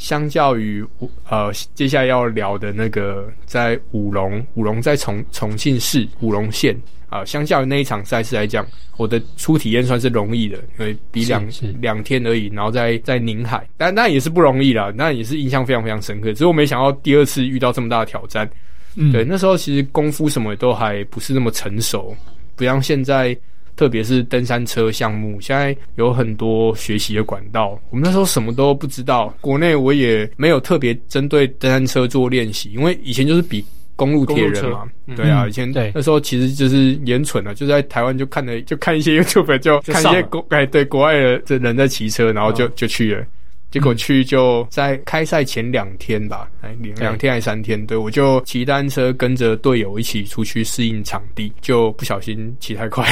[0.00, 0.82] 相较于
[1.28, 6.74] 呃，接下来要聊的那个在武隆，武隆在重重庆市武隆县
[7.10, 11.46] 啊、呃，相较于那一场赛事来讲，我的初体验算是容易的，因为比两
[11.82, 16.32] 两天而已，然后在在宁海，但那也是不容易啦，那也是印象非常非常深刻。
[16.32, 18.50] 只是我没想到第二次遇到这么大的挑战，
[18.96, 22.16] 嗯、对，那时候其实功夫什么都还不是那么成熟，
[22.56, 23.36] 不像现在。
[23.80, 27.80] 特别是登山车项目，现在有很多学习的管道。
[27.88, 33.64] 我们那时候什么都不知道，国内我也没有特别针对登山车做练习，因为以前就是比
[33.96, 34.86] 公路铁人嘛。
[35.16, 43.24] 对啊，以前那时候其实就是眼蠢了，就在台湾就看了就看一些 YouTube，就看一些国哎对国外的这人在骑车，然后就就去了。
[43.70, 53.06] 结果去就在开赛前两天吧，哎两两天还是三天，对，我就骑单车跟着队友一起出去适应场地，就不小心骑太快。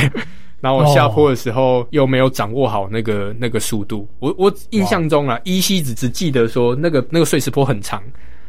[0.61, 8.03] 然后我下坡的时候又没有掌握好那个那个速度，我我印象中啊，依稀只只记得说那个那个碎石坡很长，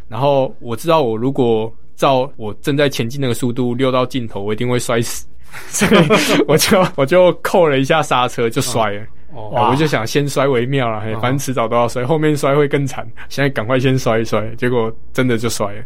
[0.07, 5.27] 然后我知道我如果照我正在前进那个速度溜到尽头，我一定会摔死，
[5.69, 6.07] 所以
[6.47, 15.83] 我就我就扣了一下刹车就摔了，哦，我就想先摔为妙了，反正迟早都要摔，后面摔会更惨，现在赶快先摔一摔，结果真的就摔了。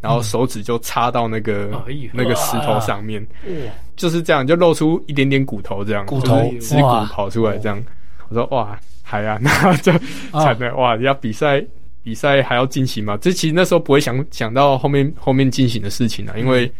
[0.00, 7.82] 然后手指就插到那个、嗯、那个石头上面，嗯、就是这样，就露出一点点骨头，这样骨头指骨跑出来，这样。
[8.28, 9.92] 我说哇，还啊， 那就
[10.32, 10.96] 惨了哇！
[10.98, 11.60] 要比赛，
[12.02, 13.16] 比赛还要进行嘛？
[13.20, 16.70] 这其实那时候不会想想到后面后面进行的事情啊，因为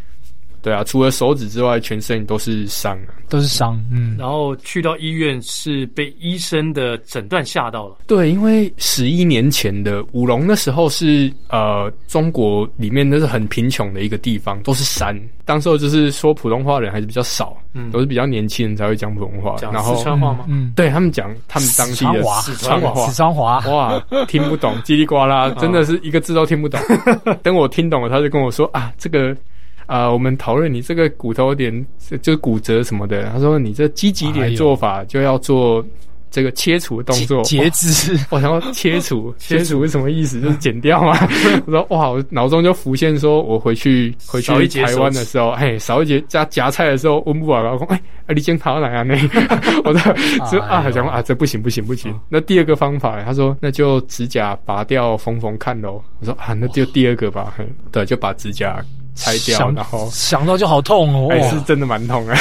[0.61, 3.83] 对啊，除了手指之外，全身都是伤啊，都是伤。
[3.91, 7.97] 嗯，然后去到医院是被医生的诊断吓到了。
[8.05, 15.19] 对，因为十一年前的武隆那时候是呃中国里面那是很贫穷的一个地方，都是山。
[15.43, 19.55] 当时候就是说普通话的人还是比较少，嗯，都是比较年轻人才会讲普通话。
[19.57, 20.45] 讲然后四川话吗？
[20.47, 26.79] 嗯，对他们讲他们当地的四川话，四川话，哇，听不懂，叽里呱啦， 真的是一个字都听不懂。
[27.41, 29.35] 等我听懂了，他就跟我说啊，这个。
[29.91, 31.85] 啊、呃，我们讨论你这个骨头有点
[32.21, 33.29] 就是骨折什么的。
[33.29, 35.85] 他说你这积极一点做法就要做
[36.29, 38.17] 这个切除的动作，截肢。
[38.29, 40.39] 我想要切除， 切除是什么意思？
[40.41, 41.17] 就是剪掉吗？
[41.65, 47.85] 我说哇，我脑中就浮现说，我回去回去台湾的时候，嘿，少一节夹夹菜的时候，温布尔老公，
[48.27, 49.03] 哎，你先跑哪啊？
[49.03, 49.13] 那
[49.83, 50.13] 我说
[50.49, 52.17] 这啊，想说啊，这不行不行不行。
[52.29, 56.01] 那第二个方法，他说那就指甲拔掉缝缝看喽。
[56.21, 57.53] 我说啊，那就第二个吧。
[57.91, 58.81] 对，就把指甲。
[59.15, 62.35] 拆掉，然后想到就好痛哦，还是真的蛮痛啊，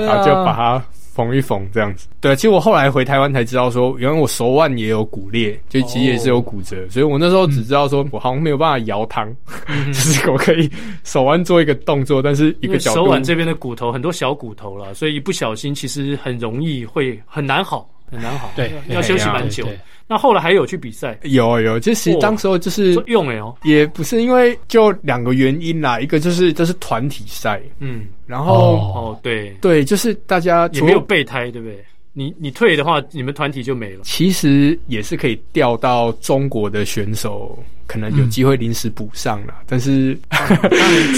[0.00, 0.82] 然后就把它
[1.12, 2.08] 缝一缝这样子。
[2.20, 9.28] 对，其实我后来回台湾才知道说，原来我手腕也有骨裂，就其实也是有骨折，所以我那时候只知道说我好像没有办法摇汤，
[9.88, 10.70] 就是我可以
[11.04, 19.66] 手腕做一个动作，但是一个角度，手腕这边的骨头很多小骨头了，所以一不小心其实很容易会很难好，很难好，对，要休息蛮久。
[20.06, 21.16] 那后来还有去比赛？
[21.22, 31.84] 有有，就是当时候就是用了哦，也不是因为就两个原因啦，一个就是这是团体赛，嗯，然后哦对对，就是大家也没有备胎，对不对？
[32.12, 34.00] 你你退的话，你们团体就没了。
[34.02, 40.18] 其实也是可以调到中国的选手，可能有机会临时补上了，但是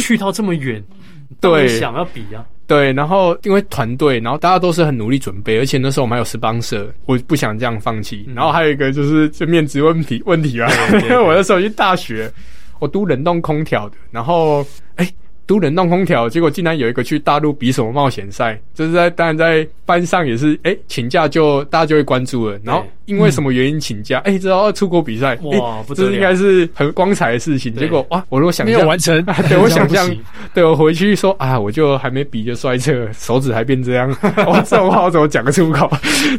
[0.03, 0.85] 去到这么远，
[1.41, 2.45] 对，想要比啊。
[2.67, 8.27] 对，然后因为团队，然后大家都是很努力准备，而且那时候我们还有 sponsor，我不想这样放弃。
[8.35, 10.71] 然后还有一个就是就面子问题问题啊，
[11.03, 12.33] 因 为我那时候去大学，
[12.79, 15.09] 我读冷冻空调的，然后哎。
[15.47, 22.59] 读冷冻空调，结果竟然有一个去大陆比什么冒险赛，就是在当然在班上也是，哎、欸，请假就大家就会关注了。
[22.63, 27.75] 然后因为什么原因请假，哎、嗯，知道要出国比赛，哇，欸、这应该是很光彩的事情。
[27.75, 30.09] 结果哇，我如果想象没有完成，对我想 象，
[30.55, 34.09] 对我回去说啊，我就还没比就摔车，手指还变这样，
[34.47, 35.91] 哇，这种话我怎么讲得出口？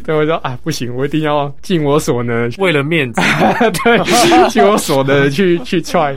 [0.04, 3.20] 对我说啊，不行，我一定要尽我所能，为了面子，
[3.84, 6.16] 对，尽我所能去去踹。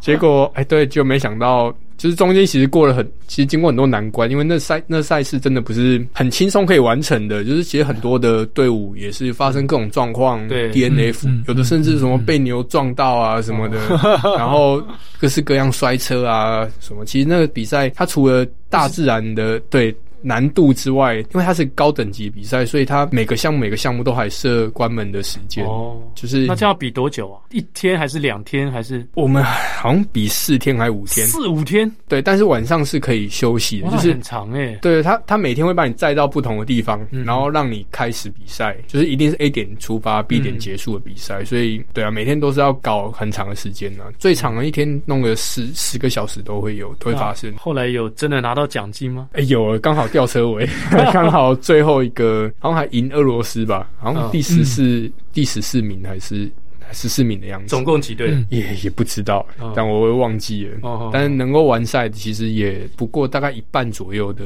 [0.00, 1.74] 结果哎、欸，对，就没想到。
[2.04, 7.42] 就是中间其实过了很，其实经过很多难关，因为那赛那赛事真的不是很轻松可以完成的。
[7.42, 13.78] 就是其实很多的队伍也是发生各种状况，对 DNF，有的甚至什么被牛撞到啊什么的，
[14.36, 14.82] 然后
[15.18, 17.06] 各式各样摔车啊什么。
[17.06, 19.96] 其实那个比赛它除了大自然的对。
[20.24, 25.64] 难度之外，因为它是高等级比赛，所以它每个项目每个项目都还设关门的时间。
[25.66, 27.42] 哦，就是那这样要比多久啊？
[27.50, 28.72] 一天还是两天？
[28.72, 31.26] 还是我们好像比四天还是五天？
[31.26, 31.90] 四五天？
[32.08, 34.78] 对，但是晚上是可以休息的，就是很长诶、欸。
[34.80, 41.40] 对，他他每天会把你载到不同的地方，嗯、然后让你开始比赛，就是一定是 A 点出发，B 点结束的比赛。
[41.40, 47.52] 嗯、所以对啊，每天都是要搞很长的时间呢、啊，最长的一天弄个十十个小时都会有都会发生。
[47.58, 49.28] 后来有真的拿到奖金吗？
[49.32, 50.08] 哎、欸，有，刚好。
[50.14, 50.64] 吊车尾，
[51.12, 56.48] 刚好最后一个，好像还赢俄罗斯吧，好像第十四、嗯、第十四名还是
[56.92, 57.66] 十四名的样子。
[57.66, 58.32] 总共几队？
[58.48, 60.78] 也也不知道，哦、但我会忘记了。
[60.82, 64.44] 哦、但是能够完赛，其实也不过大概一半左右的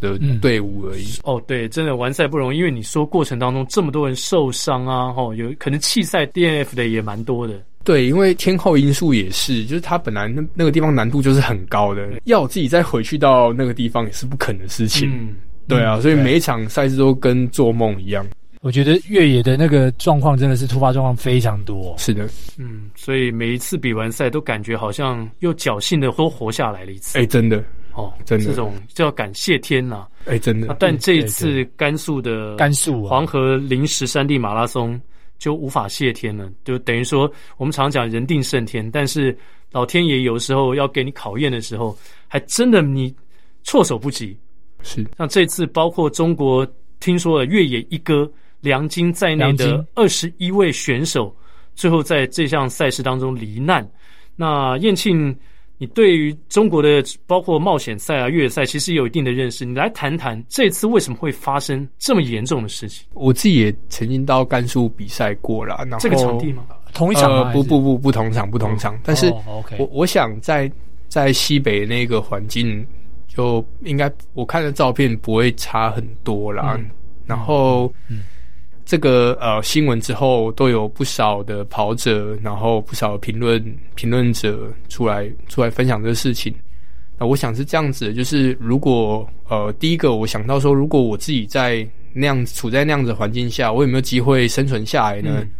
[0.00, 1.18] 的队伍而已。
[1.24, 7.60] 哦，对，真的完赛不容易，因为你说过程当中这么多人受伤啊，哦，有可能弃赛 DNF 的也蛮多的。
[7.88, 15.10] 对，因为天候因素也是，就是他本来那那个地方难度就是很高的，要我自己再回去到那个地方也是不可能的事情。
[15.10, 15.34] 嗯，
[15.66, 18.26] 对啊，所以每一场赛事都跟做梦一样。
[18.60, 21.94] 我觉得越野的那个状况真的是突发状况非常多。
[21.96, 27.18] 是的，嗯，所以每一次比完赛都感觉好像又侥幸的都活下来了一次。
[27.18, 30.06] 哎，真的哦，真的，这种就要感谢天呐。
[30.26, 30.76] 哎，真的。
[30.78, 35.00] 但这一次甘肃的甘肃黄河临时山地马拉松。
[35.38, 39.36] 就无法谢天了，就等于说我们常讲人定胜天，但是
[39.70, 41.96] 老天爷有时候要给你考验的时候，
[42.26, 43.14] 还真的你
[43.62, 44.36] 措手不及。
[44.82, 46.66] 是像这次包括中国
[47.00, 51.34] 听说了越野一哥梁晶在内的二十一位选手，
[51.74, 53.88] 最后在这项赛事当中罹难。
[54.36, 55.34] 那燕庆。
[55.78, 59.64] 你对于中国的包括冒险赛啊、越野赛，其实有一定的认识。
[59.64, 63.06] 你来谈谈这次为什么会发生这么严重的事情？
[63.14, 66.66] 我自己也曾经到甘肃比赛过了，然后这个场地吗？
[66.92, 67.42] 同一场吗？
[67.46, 68.94] 呃，不不不，不同场，不同场。
[68.96, 70.70] 哦、但是我，我、哦 okay、我想在
[71.08, 72.84] 在西北那个环境，
[73.28, 76.76] 就应该我看的照片不会差很多啦。
[76.78, 76.90] 嗯、
[77.24, 77.92] 然后。
[78.08, 78.22] 嗯
[78.88, 83.62] 这个呃新闻之后，都有不少的跑者，然后不少评论
[83.94, 86.50] 评论者出来出来分享这个事情。
[87.18, 95.32] 那我想是这样子的，就是如果呃，第一个我想到说，如果我自己在那样处在那样子的环境下，我有没有机会生存下来呢？
[95.40, 95.50] 嗯、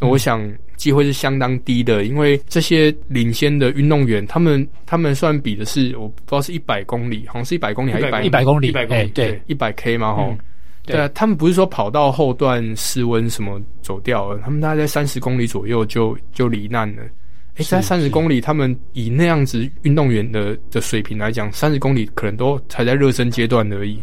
[0.00, 0.42] 那我想
[0.76, 10.38] 机会是相当低的，因为这些领先的运动员，他们他们算比的是我不知道是一百公里，好像是一百公里还是一百一百公里，一百公里，对，一百 K 嘛，吼、嗯，
[10.84, 17.02] 对，啊，他们不是说跑到后段室温什么走掉了，他们大概在三十公里左右就就罹难了。
[17.56, 24.00] 诶，在三十公里，他们以那样子运动员的的水平来讲，三十公里可能都才在热身阶段而已。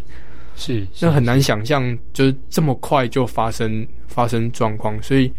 [0.55, 5.01] 是，那很难想象，就是这么快就发生发生状况。
[5.01, 5.31] 所以，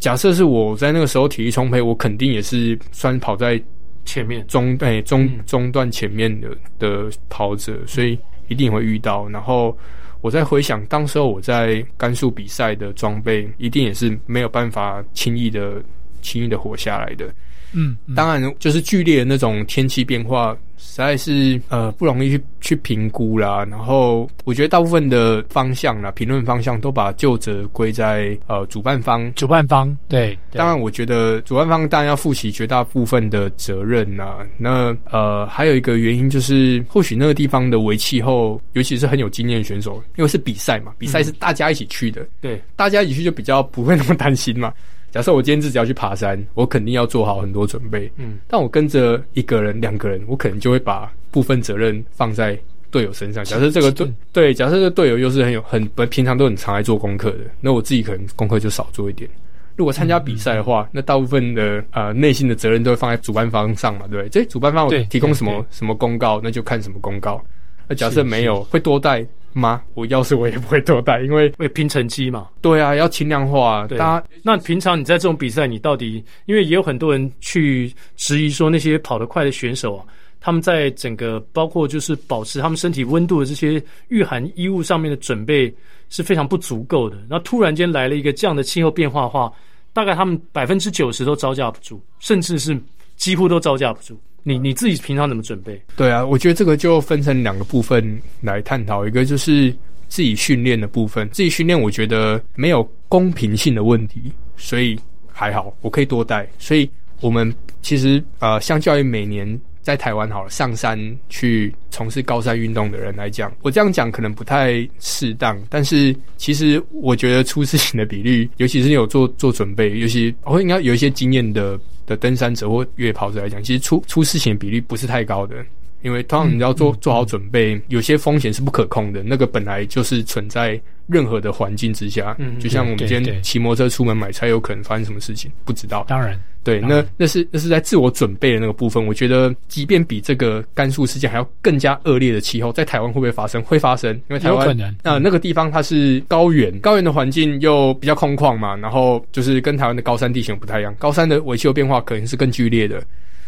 [0.00, 3.62] 假设是我在那个时候体力充沛，我肯定也是算跑在
[4.04, 6.48] 前面中诶中中段前面的
[6.78, 9.28] 的跑者，所以一定会遇到。
[9.28, 9.76] 然后，
[10.22, 15.82] 我在回想当时候我在甘肃比赛的装备，一定也是没有办法轻易的。
[16.24, 17.26] 轻易的活下来的，
[17.72, 23.64] 嗯，嗯，当然就是剧烈的那种天气变化，实在是呃不容易去去评估啦。
[23.70, 30.36] 然后我觉得大部分的方向啦，评论方向都把旧责归在呃主办方，主办方对。
[30.52, 34.38] 当然，我觉得主办方当然要负起绝大部分的责任呐。
[34.58, 44.72] 那呃还有一个原因就是，或许那个地方的微气候，尤其是很有经验的选手，因为是比赛嘛，比赛是大家一起去的，嗯、对，大家一起去就比较不会那么担心嘛。
[45.12, 48.10] 假设我今天自己要去爬山，我肯定要做好很多准备。
[48.16, 52.58] 嗯，但我跟着一个人、两个人，我可能就会把部分责任放在
[52.90, 53.44] 队友身上。
[53.44, 59.28] 假设这个队对，假设这个队友又是很有很平常都很常来做功课的，那我自己可能功课就少做一点。
[59.76, 64.28] 如果参加比赛的话，那大部分的呃内心的责任都会放在主办方上嘛，对不对？
[64.28, 67.42] 这主办方提供什么什么公告，那就看什么公告。
[67.86, 69.26] 那假设没有，会多带。
[69.52, 69.82] 吗？
[69.94, 72.48] 我要是我也不会多带，因为会拼成绩嘛。
[72.60, 73.86] 对啊，要轻量化。
[73.86, 80.04] 对，大家那平常你在这种比赛，你到底因为也有很多人去质疑说，那些跑得快的选手啊，
[80.40, 85.72] 他们在整个包括就是保持他们身体温度的这些御寒衣物上面的准备
[86.08, 87.16] 是非常不足够的。
[87.28, 89.52] 然后突然间来了一个这样的气候变化的话，
[89.92, 92.78] 大概他们百分之九十都招架不住，甚至是
[93.16, 94.18] 几乎都招架不住。
[94.44, 95.80] 你你自己平常怎么准备？
[95.96, 99.06] 对啊，我觉得这个就分成两个部分来探讨。
[99.06, 99.70] 一个就是
[100.08, 104.98] 自己训练的部分，自己训练我觉得没有公平性的问题，所以
[105.30, 106.48] 还好，我可以多带。
[106.58, 106.90] 所以
[107.20, 121.78] 我们其实呃，相较于每年在台湾好了上山去从事高山运动的人来讲，我这样讲可能不太适当，但是其实我觉得出事情的比率，尤其是有做做准备，尤其我应该有一些经验的。
[122.06, 125.56] 的登山者或越野跑者来讲，其实出出事情的比例不是太高的，
[126.02, 136.04] 因为通常你要做做好准备，有些风险是不可控的，那个本来就是存在任何的环境之下，嗯，就像我们今天骑摩托车出门买菜，有可能发生什么事情，不知道。
[136.08, 136.38] 当然。
[136.64, 139.04] 对，那那是那是在自我准备的那个部分。
[139.04, 143.60] 我觉得，即便比这个甘肃事件还要更加恶劣的气候，在台湾会不会发生？
[143.62, 153.02] 会发生，因为台湾那那个地方它是高原，高原的环境又比较空旷嘛，然后就是跟台湾的高山地形不太一样，高山的维修变化可能是更剧烈的。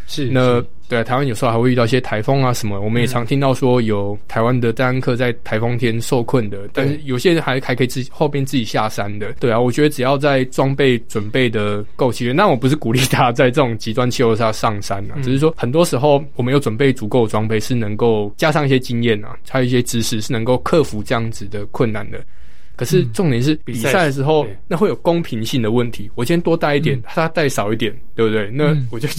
[0.07, 9.33] 是，那对台湾有时候还会遇到一些台风啊什么，我们也常听到说有台湾的登山客在台风天受困的，但是有些人还还可以自己后边自己下山的。
[9.41, 22.21] 对啊，我觉得只要在装备准备的够齐全，那我不是鼓励大家在这种极端气候下上山啊，只是说很多时候我们有准备足够的装备，是能够加上一些经验啊，还有一些知识，是能够克服这样子的困难的。
[22.77, 26.11] 可是重点是比赛的时候，那会有公平性的问题。
[26.15, 28.51] 我今天多带一点，他带少一点，对不对？
[28.51, 29.09] 那我就。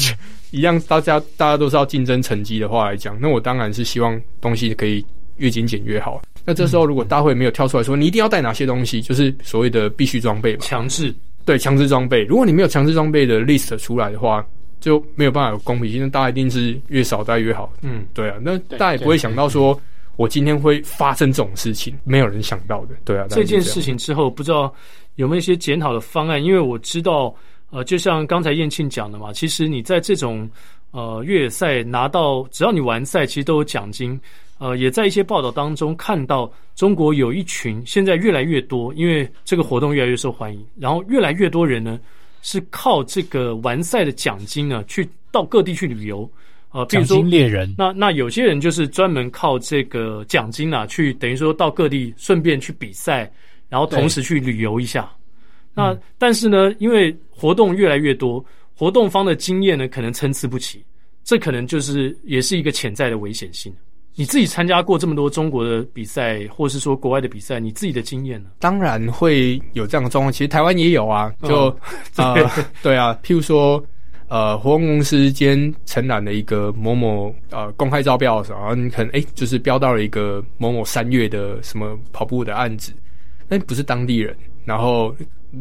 [0.51, 6.21] 一样，大家大家都是要竞争成绩的话来讲，那我当然是希望东西可以越精简越好。
[6.45, 12.23] 那这时候如果大会没有跳出来说你一定要带哪些东西，就是所谓的必须装备嘛，强制对强制装备。
[12.23, 14.45] 如果你没有强制装备的 list 出来的话，
[14.79, 16.01] 就没有办法有公平性。
[16.01, 17.73] 那大家一定是越少带越好。
[17.81, 19.77] 嗯，对啊，那大家也不会想到说
[20.17, 22.95] 我今天会发生这种事情，没有人想到的。
[23.03, 24.73] 对啊，这，件事情之后不知道
[25.15, 27.35] 有没有一些检讨的方案，因为我知道。
[27.71, 30.49] 呃，就像刚才燕庆讲的嘛，其实你在这种
[30.91, 34.17] 呃越野赛拿到，只要你完赛，其实都有奖金。
[34.59, 41.99] 呃，也在一些报道当中看到，中国有一群现在越来越多，因为这个活动越来越受欢迎，然后越来越多人呢
[42.43, 46.29] 是靠这个完赛的奖金呢去到各地去旅游。
[46.75, 53.31] 呃，比如说奖金猎人，那那有些人就是专门靠这个奖金啊，去等于说到各地顺便去比赛，
[53.69, 55.09] 然后同时去旅游一下。
[55.73, 58.43] 那但是呢，因为活动越来越多，
[58.75, 60.83] 活动方的经验呢可能参差不齐，
[61.23, 63.73] 这可能就是也是一个潜在的危险性。
[64.13, 68.49] 你自己参加过这么多中国的比赛，或是说国外的比赛，你自己的经验呢？
[68.59, 71.69] 当然会有这样的状况，其实台湾也有啊，就
[72.17, 72.51] 啊、嗯呃，
[72.83, 73.81] 对啊，譬如说。
[74.27, 82.93] 呃活动公司间承揽了一个某某呃公开招标的时候，然后你可能哎、欸、就是标到了一个某某三月的什么跑步的案子，
[83.47, 85.15] 那不是当地人，然后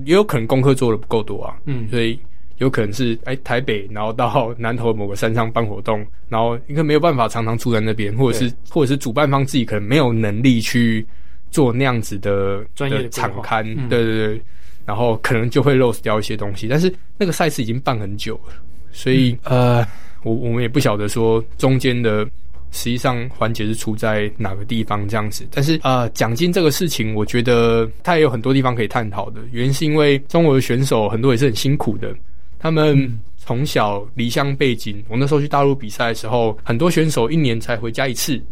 [0.04, 2.18] 也有可能功课做的不够多啊，嗯，所以。
[2.58, 11.04] 有可能是哎、欸、台北，然后到南投某个山上办活动，然后应该没有办法常常住在那边，或者是或者是主办方自己可能没有能力去
[11.50, 14.42] 做那样子的专业的场刊，嗯、对对对，
[14.84, 16.68] 然后可能就会 lose 掉一些东西。
[16.68, 18.54] 但是那个赛事已经办很久了，
[18.92, 19.86] 所以、嗯、呃，
[20.22, 22.24] 我我们也不晓得说中间的
[22.70, 25.46] 实际上环节是出在哪个地方这样子。
[25.50, 29.40] 但是呃，奖金这个事情，我觉得它也有很多地方可以探讨的。
[29.52, 32.14] 原因是因为中国的选手很多也是很辛苦的。
[32.58, 38.42] 他们从小离乡背井，我那时候去大陆比赛的时候，很多选手一年才回家一次，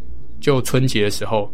[0.40, 1.52] 就春节的时候。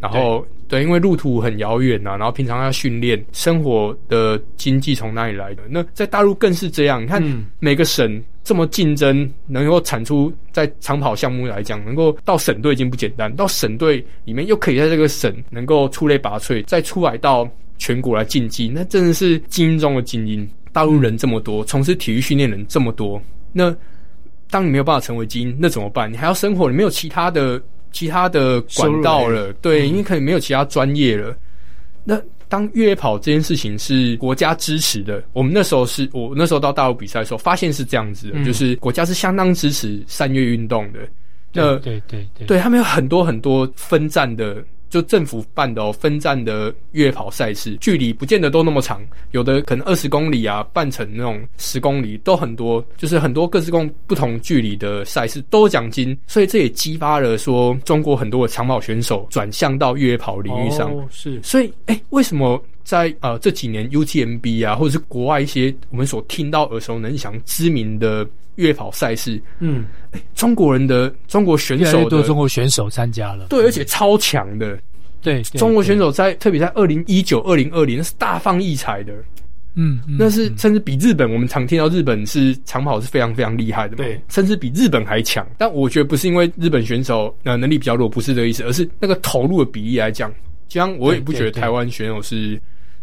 [0.00, 5.62] 然后对，因为路途很遥远呐，然后平常要训练，生活的经济从哪里来的？
[5.68, 7.02] 那在大陆更是这样。
[7.02, 7.22] 你看，
[7.58, 17.48] 每个省这么竞争，能够产出在长跑项目来讲，能够到省队已经不简单，到省队里面又可以在这个省能够出类拔萃，再出来到
[17.78, 20.48] 全国来竞技，那真的是精英中的精英。
[20.70, 23.20] 大陆人这么多，从事体育训练人这么多，
[23.52, 23.74] 那
[24.50, 26.12] 当你没有办法成为精英，那怎么办？
[26.12, 27.60] 你还要生活，你没有其他的
[27.92, 31.36] 其他的管道了，对，因为可能没有其他专业了。
[32.04, 41.00] 那当越野跑这件事情是国家支持的，我们那时候是我那时候到大陆比赛的时候，发现是这样子就是国家是相当支持山岳运动的。
[41.52, 44.64] 那对对对，对他们有很多很多分站的。
[44.88, 49.00] 就政府办的哦，分站的越野跑赛事，距离不见得都那么长，
[49.32, 60.90] 有的可能二十公里啊，半程那种十公里都很多，就是很多各式各不同距离的赛事都有奖金，所以这也激发了说中国很多的长跑选手转向到越野跑领域上。
[60.90, 74.78] 哦，是，所以哎，为什么在呃这几年 UTMB 啊，或者是国外一些我们所听到耳熟能详、知名的越野跑赛事，嗯，哎，中国人的中国选手的多中国选手参加了，对，而且超强的。
[75.20, 79.12] 对，中国选手在特别在二零一九、二零二零那是大放异彩的，
[79.74, 85.46] 嗯，那是甚至比日本，我们常听到日本是长跑是非常非常厉害的嘛，对，甚至比日本还强。
[85.58, 90.32] 但我觉得不是因为日本选手呃能力比较弱，不是这个意思，而是那个投入的比例来讲，
[90.68, 92.58] 就像我也不觉得台湾选手是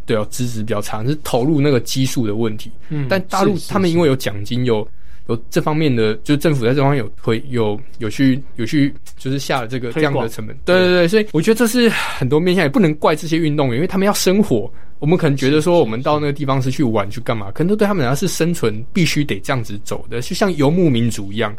[0.05, 2.71] 对哦资质比较差，是投入那个基数的问题。
[2.89, 4.87] 嗯，但大陆他们因为有奖金有。
[5.27, 10.55] 有这方面的，就是政府在这方面有推，有有去有去，就是下了这个这样的成本。
[10.65, 14.71] 对对对，所以我觉得这是很多面向，也不能怪这些运动员，因为他们要生活。
[14.99, 17.49] 我们可能觉得说，我们到那个地方是去玩去干嘛？
[17.53, 21.55] 可能都对他们来说是生存，必须得这样子走的，就像游牧民族一样。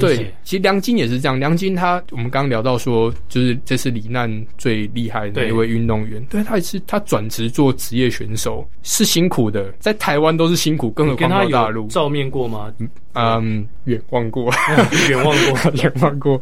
[0.00, 1.38] 对，其实梁金也是这样。
[1.38, 6.22] 梁金他，我们刚刚聊到说，就是这是李难最厉害的一位运动员。
[6.26, 11.86] 对，对他也是，他转职做职业选手是辛苦的，在台湾都是辛苦，更何况到大陆。
[11.88, 12.72] 照面过吗？
[13.14, 14.52] 嗯，远望过，
[15.08, 16.40] 远望过， 远望过。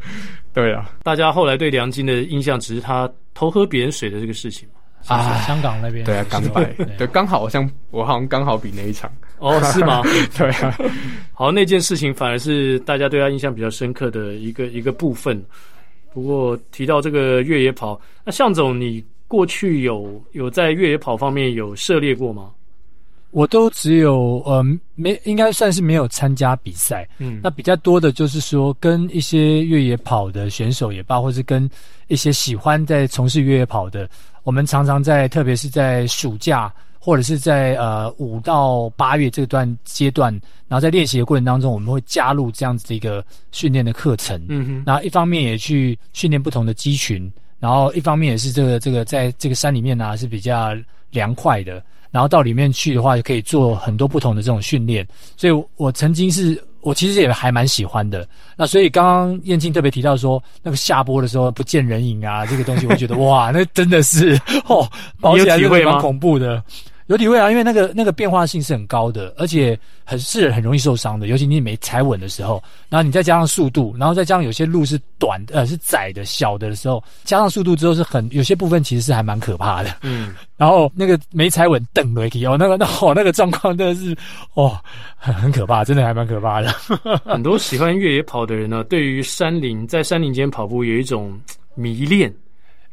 [0.52, 4.68] 对啊，大家后来对梁金的印象只是他偷喝别人水的这个事情
[5.06, 6.64] 啊，香港那边对啊，港白
[6.98, 9.10] 对，刚好好像我好像刚好比那一场。
[9.38, 10.02] 哦，是吗？
[10.36, 10.78] 对啊，
[11.32, 15.42] 好，那件事情反而是大家对他印象比较深刻的一个一个部分。
[16.12, 22.50] 不过提到这个越野跑，那向总，你过去有有在越野跑方面有涉猎过吗？
[23.30, 24.60] 我都只有呃，
[24.96, 27.08] 没应该算是没有参加比赛。
[27.18, 31.70] 嗯，那比较多的就是说，跟一些越野跑的选手也罢，或是跟
[32.08, 34.10] 一些喜欢在从事越野跑的，
[34.42, 36.72] 我们常常在，特别是在暑假。
[37.02, 40.30] 或者是在呃五到八月这段阶段，
[40.68, 44.38] 然后在练习的过程当中，我们会加入这样子的一个训练的课程。
[44.50, 50.76] 嗯哼，然后一方面也去训练不同的肌群，然后一方面也是这个这个在这个山里面呢、啊、是比较
[51.10, 55.08] 凉快的，然后到里面去的话，就可以做很多不同的这种训练。
[55.38, 56.62] 所以我曾经是。
[56.82, 58.26] 我其实也还蛮喜欢的，
[58.56, 64.34] 那所以刚刚燕青特别提到说，那个下播的时候不见人影啊，这个东西我觉得 哇，那真的是
[64.66, 64.86] 哦，
[65.20, 66.62] 跑起来真的蛮恐怖的。
[67.10, 79.96] 有体会啊，因为那个那个变化性是很高的，而且很是很容易受伤的，尤其你没踩稳的时候，然后你再加上速度，然后再加上有些路是短的呃是窄的小的的时候，加上速度之后是很有些部分其实是还蛮可怕的。
[80.02, 84.16] 嗯，然后那个没踩稳蹬了一哦，那个那哦那个状况真的是
[84.54, 84.78] 哦
[85.16, 86.70] 很很可怕，真的还蛮可怕的。
[87.26, 91.36] 很多喜欢越野跑的人呢，对于山林在山林间跑步有一种
[91.74, 92.32] 迷恋。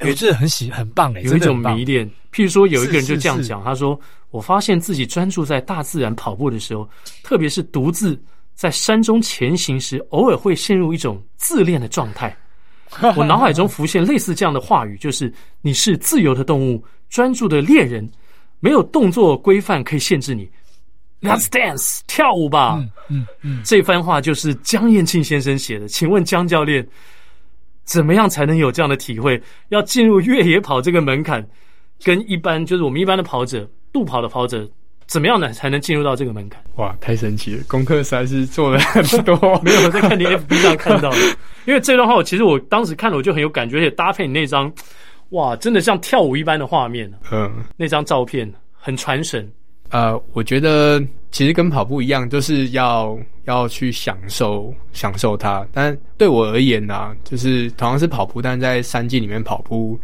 [0.02, 2.08] 有这很喜很棒诶，有一种迷恋。
[2.38, 6.88] 譬如说，有一个人就这样讲，他说：“我发现自己专注在大自然跑步的时候，
[7.24, 8.16] 特别是独自
[8.54, 12.38] 在山中前行时，偶尔会陷入一种自恋的状态。
[13.18, 18.08] 我脑海中浮现类似这样的话语，就是你是自由的动物，专注的猎人，
[18.60, 20.48] 没有动作规范可以限制你。
[21.24, 22.76] ，Let's dance，跳舞吧。
[22.78, 25.88] 嗯嗯嗯，这番话就是江彦庆先生写的。
[25.88, 26.88] 请问江教练，
[27.84, 29.42] 怎么样才能有这样的体会？
[29.70, 31.44] 要进入越野跑这个门槛，
[32.04, 34.68] 跟一般就是我们一般的跑者，路跑的跑者。
[35.08, 35.54] 怎么样呢？
[35.54, 36.62] 才能进入到这个门槛？
[36.76, 37.64] 哇，太神奇了！
[37.70, 39.38] 功课实在是做了很多。
[39.64, 41.18] 没有我在看你 FB 上看到的，
[41.66, 44.70] 因为这段话，我其实我当时看了我就很有感觉，而且搭配你那张，
[45.30, 47.10] 哇，真的像跳舞一般的画面。
[47.32, 49.50] 嗯，那张照片很传神。
[49.92, 55.66] 呃，我觉得其实跟跑步一样，就是要要去享受享受它。
[55.72, 59.98] 但对我而言呢、啊，就是同样是跑步，但在山径里面跑步，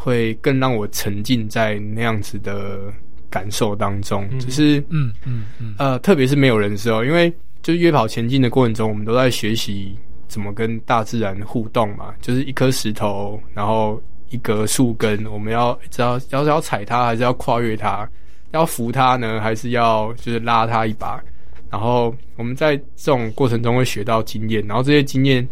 [0.00, 2.92] 会更让我沉浸在那样子的。
[3.32, 7.32] 感受当中，就是嗯嗯嗯呃，特别是没有人的时候，因为
[7.62, 9.96] 就是越野跑前进的过程中，我们都在学习
[10.26, 12.12] 怎么跟大自然互动嘛。
[12.20, 18.10] 就是一颗石头，然后一格树根，我们要知道要是要踩它，还是要跨越它，
[18.50, 21.22] 要扶它呢，还是要就是拉它一把。
[21.70, 25.48] 然后我们在这种过程中会学到经验，然后这些经验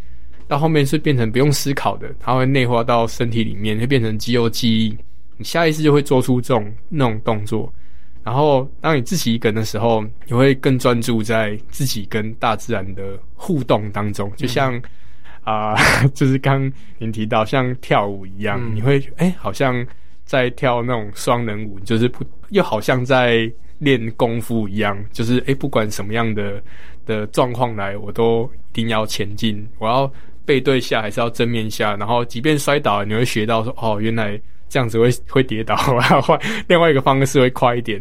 [0.49, 4.97] 到后面是变成不用思考的，它会内化到身体里面，会变成肌肉记忆。
[5.37, 7.73] 你下意识就会做出这种那种动作，
[8.25, 14.75] 然后当你自己一个人的时候，你会更专注在自己跟大自然的互动当中，就像
[15.45, 19.87] 啊、嗯呃，就是刚您提到像跳舞一样，嗯、你会哎、欸，好像
[20.25, 26.61] 在跳那种双人舞，就是不又好像在练功夫一样，就是哎、欸，不管什么样的
[27.07, 30.13] 的状况来，我都一定要前进，我要
[30.49, 34.41] 背对下还是要正面下，然后即便摔倒，你会学到说哦，原来。
[34.71, 37.99] 这样子会会跌倒，然后换另外一个方式会快一点。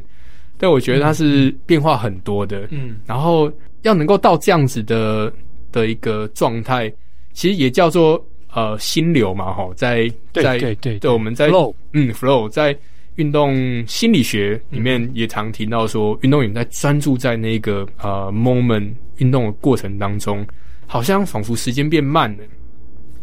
[0.58, 3.50] 但我觉得它是变化很多的，嗯，然后
[3.84, 5.32] 要能够到这样子的
[5.72, 6.91] 的一个状态，
[7.32, 8.22] 其实也叫做
[8.52, 12.78] 呃心流嘛，哈，在在对对对，我们在 flow，嗯，flow 在
[13.16, 13.56] 运动
[13.88, 20.45] 心理学里面也常提到说，运动员在专注在那个呃 moment 运动的过程当中，
[20.88, 22.44] 好像仿佛时间变慢了，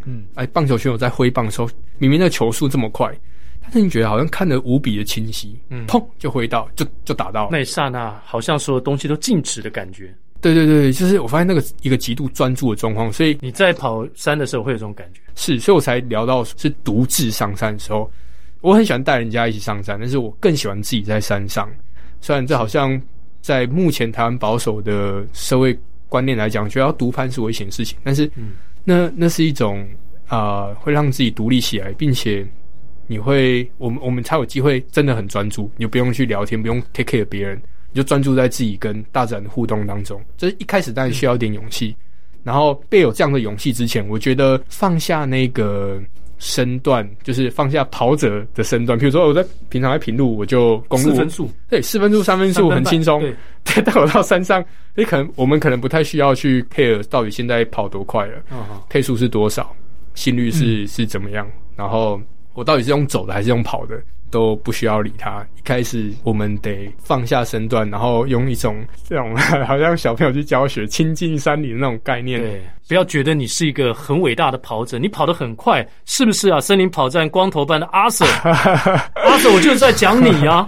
[0.05, 3.13] 嗯，哎，棒球选手在挥棒的时候，明明那球速这么快。
[3.59, 7.49] 但是你觉得好像看得无比的清晰，嗯，砰就挥到，就就打到。
[7.51, 10.13] 那一刹那，好像所有东西都静止的感觉。
[10.39, 13.11] 对对对，就是我发现那个一个极度专注的状况。
[13.11, 15.21] 所以你在跑山的时候会有这种感觉。
[15.33, 18.11] 是，所以我才聊到是独自上山的时候，
[18.61, 21.67] 我很喜欢带人家一起上山，但是我更喜欢自己在山上。
[22.21, 23.01] 虽然这好像
[23.41, 25.75] 在目前台湾保守的社会
[26.09, 28.53] 观念来讲，觉得要独攀是危险事情，但是，嗯，
[28.83, 29.87] 那那是一种
[30.27, 32.45] 啊、呃，会让自己独立起来，并且。
[33.07, 37.55] 你会，我们我们才有机会真的很专注，你就不用去聊天，不用 take care 别人，
[37.91, 40.19] 你就专注在自己跟大自然的互动当中。
[40.35, 41.95] 这一开始当然需要一点勇气，
[42.41, 46.01] 然后被有这样的勇气之前，我觉得放下那个
[46.45, 48.97] 身段，就是放下跑者的身段。
[48.97, 53.19] 比如说我在平常在平路，我就公路四分速，对，四分速、三分速很轻松。
[53.63, 58.43] 对， 但我到山上，你可能我们可能不太需要去 care 到底现在跑多快了，
[58.89, 59.75] 配速是多少，
[60.13, 62.21] 心率是是怎么样，然后。
[62.53, 65.45] 我到底是用走的还是用跑的，都不需要理他。
[65.57, 72.39] 一开始我们得放下身段，然后用一种 这种 好像小朋友去教学、亲近山林的那种概念。
[72.39, 76.59] 对，不要觉得你是一个很伟大的跑者，你跑得很快，是不是啊？
[76.59, 78.27] 森林跑站光头班的阿 Sir，
[79.15, 80.67] 阿 Sir，我就是在讲你啊。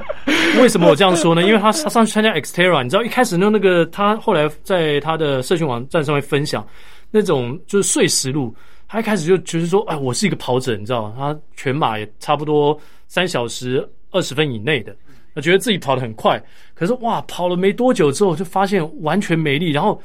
[0.60, 1.44] 为什么我这样说呢？
[1.44, 6.66] 因为他他上去参加 Xterra，你知道一开始那那个他后来在他的社群网站上面分享
[7.12, 8.56] 那种就是碎石路。
[8.90, 11.14] 他一开始就觉得说：“哎，我是一个跑者，你知道吗？
[11.18, 14.96] 他全马也差不多三小时二十分以内的，
[15.34, 16.42] 他觉得自己跑得很快。
[16.74, 20.02] 可是哇，跑了没多久之后，就发现完全没力，然后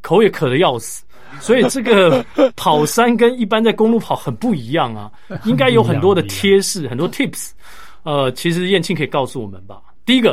[0.00, 1.04] 口也渴得要死。
[1.40, 2.24] 所以这个
[2.56, 5.10] 跑山跟一般在公路跑很不一样啊，
[5.44, 7.52] 应该有很多的贴士，很多 tips。
[8.02, 9.80] 呃，其实燕青可以告诉我们吧。
[10.04, 10.32] 第一个，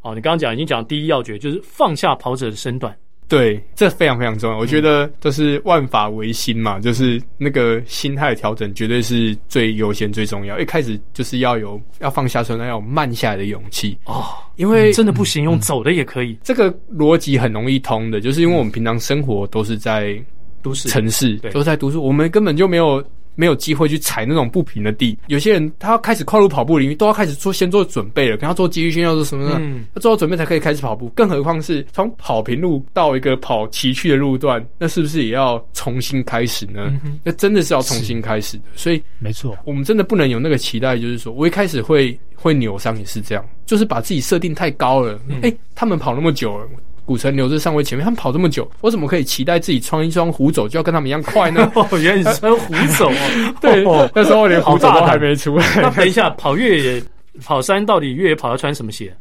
[0.00, 2.96] 哦，你刚刚讲已经讲第一要诀，就是放下跑者的身段。”
[3.28, 4.56] 对，这非常非常重要。
[4.56, 10.58] 我觉得就是万法唯心嘛，就是那个心态调整绝对是最优先、最重要。
[10.60, 14.24] 一开始就是要有要放下身段，要有慢下来的勇气哦。
[14.54, 16.38] 因为真的不行，用走的也可以。
[16.44, 20.16] 这个逻辑很容易通的，就是因为我们平常生活都是在
[20.62, 23.04] 都市、城市，都在都市，我们根本就没有。
[23.36, 29.58] 没有机会去踩那种不平的地，有些人他要开始跨入跑步领域，都要开始做先做准备了，跟他做肌力训练要做什么呢？
[29.60, 31.08] 嗯、要做好准备才可以开始跑步。
[31.10, 36.90] 更何况是从跑平路到一个跑崎岖的路段，那是不是也要重新开始呢？
[37.04, 38.64] 嗯、那真的是要重新开始的。
[38.74, 45.20] 所以没错，我们真的不能有那个期待，就是说我一开始会会扭伤也是这样，就是把自己设定太高了。
[45.42, 46.66] 哎、嗯，他们跑那么久了。
[47.06, 51.70] 古城留在上位前面，他们跑这么久，我怎么可以期待自己穿一双虎走就要跟他们一样快呢？
[51.76, 53.54] 哦， 原来你穿虎走哦。
[53.62, 55.64] 对，那时候我连虎走都还没出来。
[55.80, 57.02] 那等一下，跑越野、
[57.44, 59.16] 跑山到底越野跑要穿什么鞋？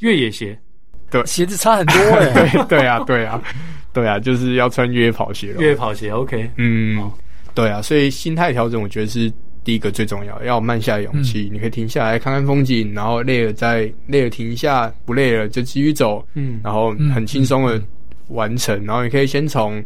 [0.00, 0.56] 越野鞋？
[1.10, 2.30] 对，鞋子差很多哎。
[2.52, 3.42] 对对啊，对啊，
[3.92, 5.60] 对啊，就是要穿越野跑鞋了。
[5.62, 7.10] 越野跑鞋，OK，嗯，
[7.54, 9.32] 对啊，所以心态调整，我觉得是
[9.64, 11.48] 第一个最重要，要慢下勇气。
[11.52, 16.26] 你可以停下来看看风景，然后累了再累了停一下，不累了就继续走。
[16.34, 17.82] 嗯，然后很轻松的
[18.28, 18.84] 完成。
[18.84, 19.82] 然后你可以先从。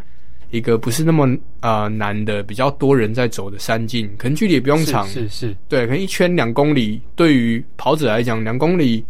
[0.50, 9.04] 一个不是那么呃难的，比较多人在走的山径，可能距离也不用长，是是，是对，可能一圈两公里，对于跑者来讲，两公里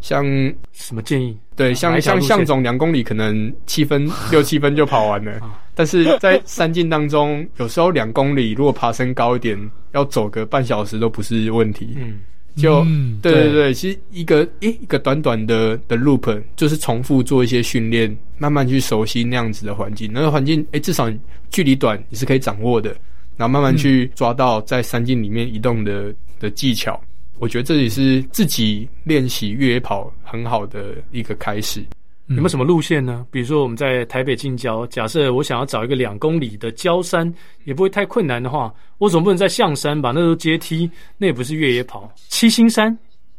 [0.00, 0.24] 像
[0.72, 1.38] 什么建议？
[1.54, 5.40] 对，像像向总两公里可能七分六七分就跑完了，
[5.72, 9.56] 但是在山径当中，有时候两公里如果爬升高一点，
[9.92, 11.94] 要走个半小时都不是问题。
[11.96, 12.20] 嗯。
[12.56, 20.10] 就、嗯、对对对，对其实一个诶一个短短的的 loop 就是重复做一些训练，慢慢去熟悉那样子的环境。
[20.12, 21.08] 那个环境诶至少
[21.50, 22.90] 距离短你是可以掌握的，
[23.36, 27.00] 然后慢慢去抓到在山径里面移动的的技巧。
[27.38, 31.84] 我觉得这也是自己练习越野跑很好的一个开始。
[32.28, 33.26] 有没有什么路线呢？
[33.30, 37.32] 比如说我们在台北近郊，假设我想要找一个两公里的郊山，
[37.64, 40.12] 也不会太困难的话，我总不能在象山吧？
[40.14, 42.12] 那都阶梯，那也不是越野跑。
[42.28, 42.96] 七星山，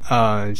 [0.09, 0.51] 呃，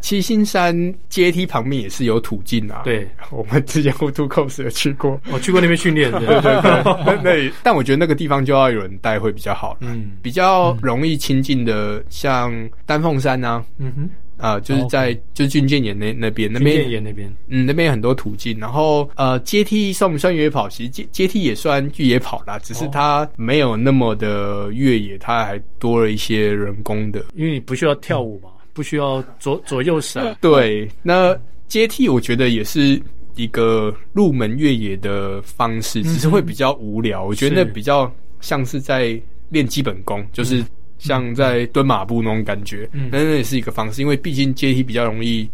[0.00, 0.74] 七星山
[1.08, 2.82] 阶梯旁边也是有土径啊。
[2.82, 6.10] 对，我们之前 Two Coast 有去过，我去过那边训练。
[6.10, 9.76] 对对对， 那那但我觉得那个地方就要有人带会比较好。
[9.80, 12.52] 嗯，比较容易亲近的，像
[12.84, 13.64] 丹凤山啊。
[13.78, 14.10] 嗯哼。
[14.38, 15.20] 啊、呃，就是在、oh, okay.
[15.34, 18.58] 就是军舰岩那那边，那边岩那边，嗯，那边有很多途径。
[18.58, 20.68] 然后呃，阶梯算不算越野跑？
[20.68, 27.24] 其实阶阶梯也算越野跑啦，只是它没有那么的越野，它还多了一些人工的。
[27.34, 30.36] 因为你不需要跳舞嘛，不需要左左右闪。
[30.42, 31.34] 对，那
[31.66, 33.00] 阶梯我觉得也是
[33.36, 37.24] 一个入门越野的方式，只是会比较无聊。
[37.24, 39.18] 嗯、我觉得那比较像是在
[39.48, 40.62] 练基本功，就是。
[40.98, 45.48] 像在蹲马步那种感觉，嗯，那那也是一个方式，因为毕竟阶梯比较容易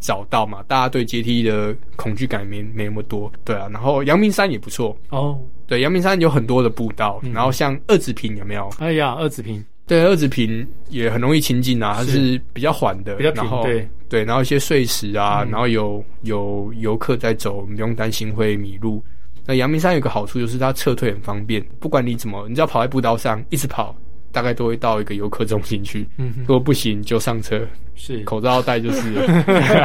[0.00, 3.68] 找到嘛，大家对阶梯的恐惧感没没那么多，对啊。
[3.72, 8.70] 然后阳明山也不错哦，对，阳明山有很多的步道，嗯、然后像二子坪有没有？
[8.78, 19.02] 哎呀，二子坪，对，二子坪也很容易亲近啊，它是比较缓的，比较平，然后对对，然后一些碎石啊，嗯、然后有有游客在走，你不用担心会迷路。
[19.46, 23.94] 那阳明山有个好处就是它撤退很方便，不管你怎么，你只要跑在步道上一直跑。
[24.34, 27.64] 大概都会到一个游客中心去，嗯，如果不行就上车，
[27.94, 28.24] 是。
[28.24, 29.12] 口罩戴就是。
[29.12, 29.22] 了，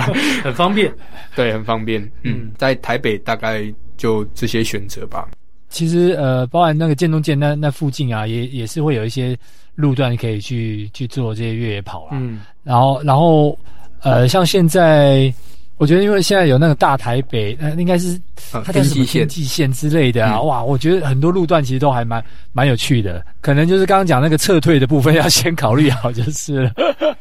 [0.44, 0.92] 很方便，
[1.36, 5.30] 对，很方便，嗯，在台北大概就这些选择吧。
[5.70, 9.38] 其实呃，包含那个建中建那那附近啊，也也是会有一些
[9.76, 12.14] 路段可以去去做这些越野跑啦。
[12.14, 13.58] 嗯，然后然后
[14.02, 15.32] 呃，像现在。
[15.80, 18.20] 我觉得，因为现在有那个大台北，呃，应该是
[18.52, 20.64] 它叫什么天际线之类的啊，嗯、哇！
[20.64, 26.74] 我觉得很多路段其实都还蛮蛮有趣的，可能就是刚刚讲那个撤退的部分要先考虑好就是了。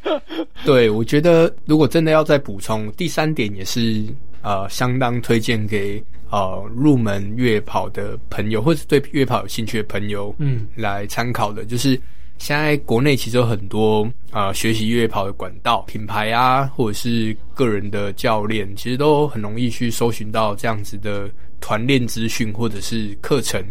[0.65, 4.05] 对，我觉得如果真的要再补充第三点，也是
[4.41, 11.99] 呃相当推荐给呃入门越野跑的朋友，或者对越野跑有兴趣的朋友，嗯，来参考的，就是。
[12.39, 21.29] 现在国内其实有很多啊、呃、学习越野跑的管道、品牌啊，或者是个人的教练，其实都很容易去搜寻到这样子的
[21.59, 23.61] 团练资讯或者是课程。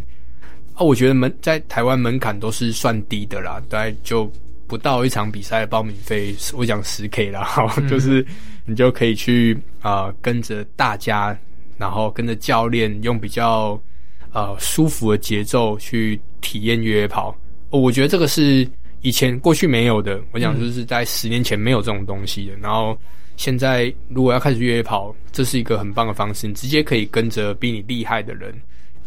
[0.75, 4.31] 啊，我觉得门在台湾门槛都是算低的啦，大概就
[4.67, 8.25] 不到一场比赛的报名费，我讲十 K 啦，哈、 嗯，就是
[8.67, 11.37] 你就可以去啊、呃、跟着大家，
[11.79, 13.81] 然后跟着教练，用比较
[14.33, 17.35] 呃舒服的节奏去体验越野跑。
[17.71, 18.69] 我觉得这个是
[19.03, 20.21] 以前过去没有的。
[20.33, 22.55] 我讲就是在十年前没有这种东西的。
[22.57, 22.99] 嗯、然后
[23.37, 26.47] 现在如果要开始越野跑，这是一个很棒的方式。
[26.47, 28.55] 你直接可以跟着比你厉害的人，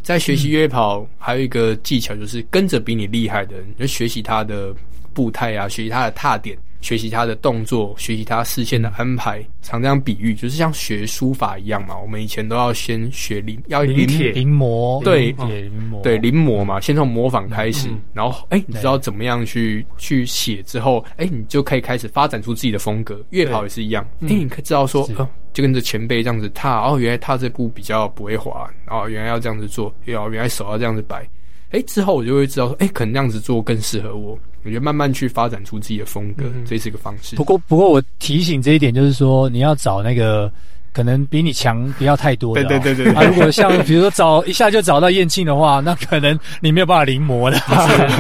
[0.02, 1.00] 在学习越野跑。
[1.00, 4.74] 嗯、还有一个技巧就是跟着比你厉害的人，就学习他的
[5.14, 6.58] 步态啊，学习他的踏点。
[6.82, 11.98] 学习他的动作，学习他视线的安排，常这样比喻，就是像学书法一样嘛。
[11.98, 23.24] 我们以前都要先学临，要临帖、临摹，对，临摹，对，临摹嘛，先从模仿开始，嗯、然后，哎、欸，你知道怎么样去去写之后，哎、欸，你就可以开始发展出自己的风格。
[23.30, 31.28] 越野跑也是一样，哎、嗯欸，你可以知道说，哦，就跟着前辈这样子踏，哦，原来踏这步比较不会滑，哦，原来要这样子做，哦，原来手要这样子摆。
[31.72, 34.38] 哎、欸，之后我就会知道说，哎、欸，可能那样子做更适合我。
[34.64, 37.36] 我觉得慢慢去发展出自己的风格，嗯、这是一个方式。
[37.36, 40.52] 不过，不过我提醒这一点，就是说你要找那个。
[40.94, 42.68] 可能比你强不要太多的、哦。
[42.68, 47.58] 对对对对，啊，如果像 比如说找一下就找到燕庆的话，那可能你没有办法临摹的。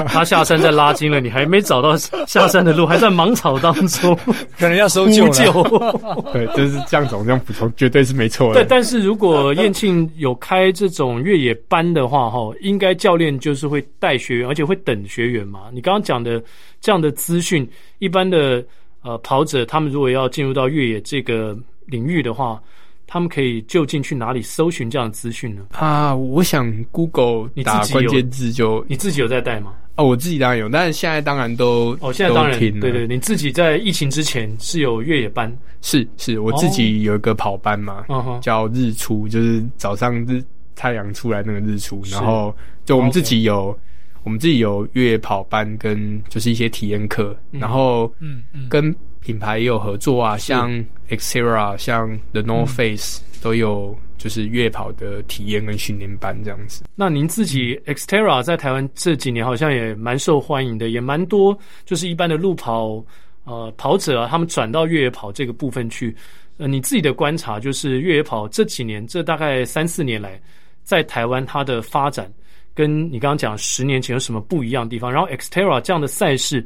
[0.07, 4.17] 他下山在拉筋了，你还没找到下山的路，还在芒草当中，
[4.57, 5.99] 可能要搜救了。
[6.31, 8.61] 对，就是这样总这样补充，绝对是没错的。
[8.61, 15.61] 对，但是如果燕庆有开这种越野班的话，哈，应该教练就是会带学员，而且会等学员嘛。
[15.73, 16.41] 你刚刚讲的
[16.79, 17.69] 这样的资讯，
[17.99, 18.63] 一般的
[19.03, 21.57] 呃跑者，他们如果要进入到越野这个。
[21.91, 22.59] 领域的话，
[23.05, 25.61] 他们可以就近去哪里搜寻这样的资讯呢？
[25.73, 29.75] 啊，我想 Google 打关键字就你自己有在带吗？
[29.95, 40.43] 哦，我自己当然有，但是现在当然都哦，现在当然对对，你自己在疫情之前是有越野班，是是，我自己有一个跑班嘛，哦、叫日出，就是早上日
[40.75, 43.77] 太阳出来那个日出，然后就我们自己有。
[44.23, 50.71] 我们自己有越野跑班跟就是一些体验课，嗯、然后嗯跟品牌也有合作啊，像
[51.09, 56.83] Xterra 像 The North Face、嗯、都有就是越野跑的体验跟训练班这样子。
[56.95, 63.03] 那您自己 Xterra 在台湾这几年好像也蛮受欢迎的，也蛮多就是一般的路跑
[63.43, 66.15] 呃跑者啊，他们转到越野跑这个部分去。
[66.57, 70.39] 呃，你自己的观察就是越野跑这几年这大概三四年来
[70.83, 72.31] 在台湾它的发展。
[72.73, 75.11] 跟你刚刚讲十年前有什么不一样的地方？
[75.11, 76.65] 然后 Xterra 这样的赛事，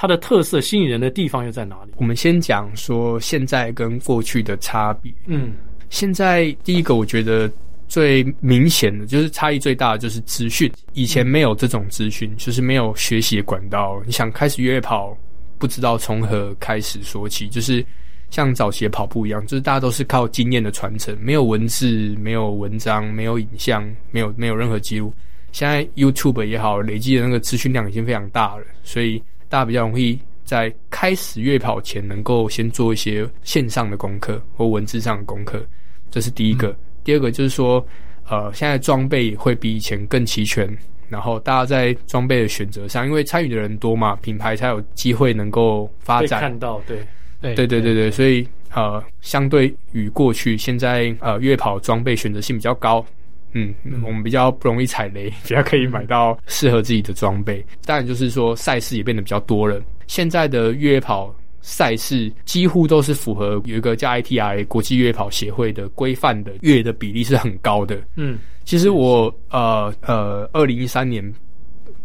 [0.00, 1.90] 它的特色吸引人的地方又在哪里？
[1.96, 5.12] 我们先讲说现在跟过去的差别。
[5.26, 5.54] 嗯，
[5.90, 7.50] 现在第一个我觉得
[7.88, 14.00] 最明显的就是差异最大的就是资讯，以前没有这种资讯，就是没有学习的管道。
[14.06, 15.18] 你想开始越野跑，
[15.58, 17.84] 不知道从何开始说起，就是
[18.30, 25.12] 像早期的跑步一样，就是大家都是靠经验的传承，没有文字，没有文章，没有影像，没有没有任何记录。
[25.50, 35.64] 现在 YouTube 也好，累积的那个资讯量已经非常大了，所以大家比较容易在开始月跑前，能够先做一些线上的功课或文字上的功课，
[36.10, 36.68] 这是第一个。
[36.68, 37.84] 嗯、第二个就是说，
[38.28, 40.68] 呃，现在装备会比以前更齐全，
[41.08, 46.40] 然后大家在装备的选择上，因为参与的人多嘛，品牌才有机会能够发展。
[46.40, 46.98] 看到，对，
[47.40, 53.04] 对，对，对，对，对，所以呃，相对于过去，现在呃，月跑装备选择性比较高。
[53.52, 53.74] 嗯，
[54.04, 57.64] 我们比较不容易踩雷， 比较可以买到适合自己的装备。
[57.84, 59.80] 当然，就是说赛事也变得比较多了。
[60.06, 68.00] 现在的越野跑赛事几乎都是符合有一个叫 ITRA 国际越野跑协会的规范的，越野的比例是很高的。
[68.16, 71.22] 嗯，其实我呃呃，二零一三年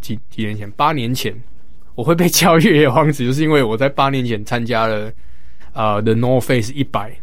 [0.02, 1.34] 几几年前，八年前，
[1.96, 5.12] 我会被 叫越野王子，就是因为我在八年前参加了
[5.74, 7.16] 呃 The North Face 一百。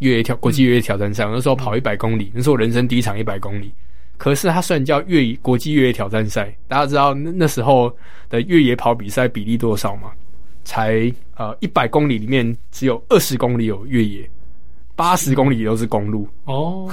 [0.00, 3.72] 越野挑国际越野挑战赛，嗯、那时候跑一百公里，那是我人生第一场一百公里。
[4.16, 7.94] 可是它虽然叫越野国际越野挑战赛，大家知道那那时候
[8.28, 10.12] 的越野跑比赛比例多少吗？
[10.64, 14.28] 才呃一百公里里面只有二十公里有越野，
[14.96, 16.28] 八十公里都是公路。
[16.44, 16.88] 哦，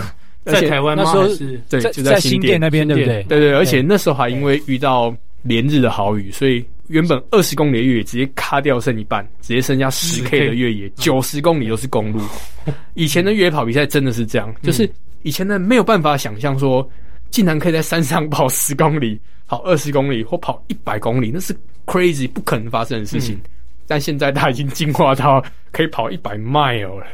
[0.45, 3.06] 在台湾那时候是对，在就在新店那边，对不？
[3.06, 6.66] 对对，对，而且那时候还因为遇到连日的好雨，所以。
[6.92, 12.20] 原本二十公里的越野直接卡掉剩一半，直接剩下十 K 的越野，九十公里都是公路。
[12.94, 14.89] 以前的越野跑比赛真的是这样，就是
[15.24, 16.88] 以前的没有办法想象说，
[17.30, 23.39] 竟然可以在山上跑十公里、跑二十公里或跑一百公里，那是 crazy 不可能发生的事情。
[23.88, 27.06] 但现在它已经进化到可以跑一百 mile 了，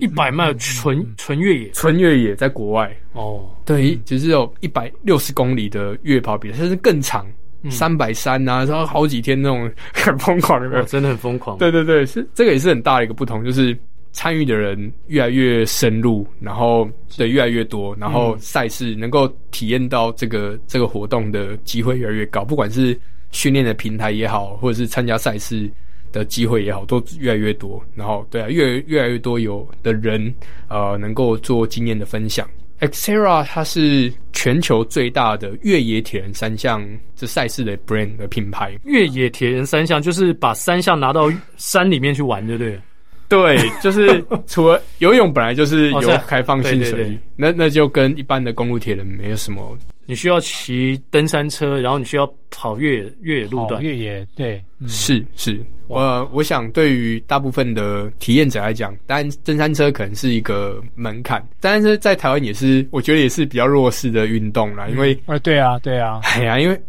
[0.00, 7.26] 一百 mile 纯纯越野，纯越野在国外哦，对，就是有一百六十公里的越野跑比赛，甚至更长。
[7.70, 11.58] 三百三呐，然后好几天那种 很疯狂的，真的很疯狂。
[11.58, 13.76] 对对对，是这个也是很大的一个不同，就是
[14.12, 22.98] 参与的人越来越深入，然后对越来越多，然后赛事能够体验到这个这个活动的机会越来越高，不管是
[23.32, 25.68] 训练的平台也好，或者是参加赛事
[26.12, 27.82] 的机会也好，都越来越多。
[27.94, 30.32] 然后对啊，越越来越多有的人
[30.68, 32.48] 呃能够做经验的分享。
[32.80, 38.76] Xterra 它是全球最大的越野铁人三项这赛事的 brand 的品牌。
[38.84, 42.80] 越野铁人三项就是把三项拿到山里面去玩，对不对？
[43.26, 49.76] 对，就是除了游泳本来就是有开放性水域，哦、对对对，那那就跟一般的公路铁人没有什么。
[50.06, 55.60] 你需要骑登山车，然后你需要跑越野越野路段，越野对，嗯、是是。
[55.86, 61.46] 我我想对于大部分的体验者来讲，当然登山车可能是一个门槛。
[61.60, 66.80] 登山车在台湾也是，我觉得也是比较弱势的运动啦，因为啊、嗯，对啊，对啊， 哎呀，因为。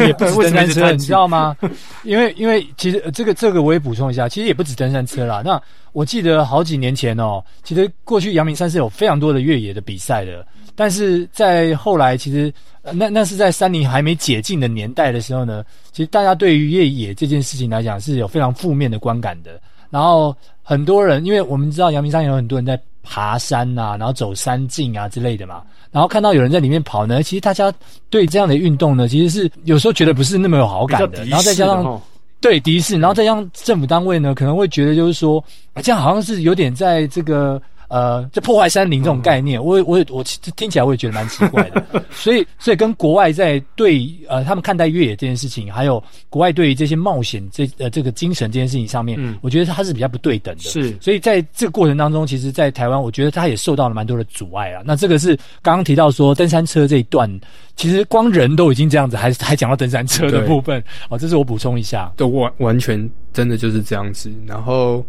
[0.00, 1.56] 也不止 登山车，你知道吗？
[2.02, 5.42] 因为因为其实这个这个我也补充一下，其实也不止登山车啦。
[5.44, 5.62] 那
[5.92, 12.52] 我记得好几年前哦，其实过去阳明山是有非常多的越野的比赛的，但是在后来其实
[12.92, 19.60] 那那是在山林还没解禁的年代的时候呢，其实大家对于越野这件事情来讲是有非常负面的观感的。
[19.90, 25.62] 然后很多人，因为我们知道阳明山有很多人在爬山呐、啊，然后走山径啊之类的嘛。
[25.90, 27.72] 然后看到有人在里面跑呢，其实大家
[28.08, 31.08] 对这样的运动呢，其实是有时候觉得不是那么有好感的。
[31.08, 32.00] 的然后再加上
[32.40, 35.42] 对敌视，然后再加上政府单位呢，可能会觉得就是说，
[35.82, 37.60] 这样好像是有点在这个
[37.90, 40.22] 呃，这破坏山林这种概念，我我我
[40.54, 41.84] 听起来我也觉得蛮奇怪的。
[42.12, 50.62] 所以所以跟国外在对呃他们看待越野这件事情，还有国外对于这些冒险这呃这个精神这件事情上面，嗯，我觉得它是比较不对等的。
[50.62, 54.82] 是，所以在这个过程当中，其实，在台湾，我觉得它也受到了蛮多的阻碍啊。
[54.86, 57.28] 那这个是刚刚提到说登山车这一段，
[57.74, 62.12] 其实光人都已经这样子，还还讲到登山车的部分哦，这是我补充一下。
[62.16, 64.30] 都完完全真的就是这样子。
[64.46, 65.04] 然后，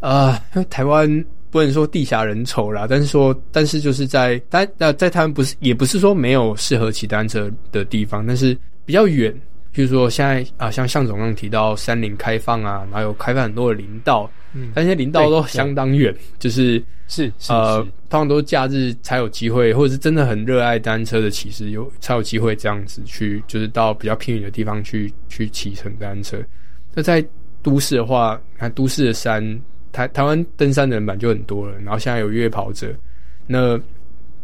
[0.00, 0.36] 呃，
[0.68, 1.24] 台湾。
[1.56, 8.54] 不能说地狭人稠啦，但是说，但是就是在，但呃，在台湾不是，也不是说没有适合骑单车的地方，但是
[8.84, 9.32] 比较远。
[9.74, 17.80] 譬如说现在啊、呃，像向总刚提到山林开放啊，然后有开放很多的林道，嗯，但些林道都相当远，就是是呃，
[18.10, 26.38] 通常都是假日才有机会，或者是真的很热爱单车的骑士有才有机会这样子去，就是到比较偏远的地方去去骑乘单车。
[26.94, 27.24] 那在
[27.62, 29.42] 都市的话，看都市的山。
[29.96, 32.94] 台台湾登山的人版就很多了，然后现在有越野跑者，
[33.46, 33.80] 那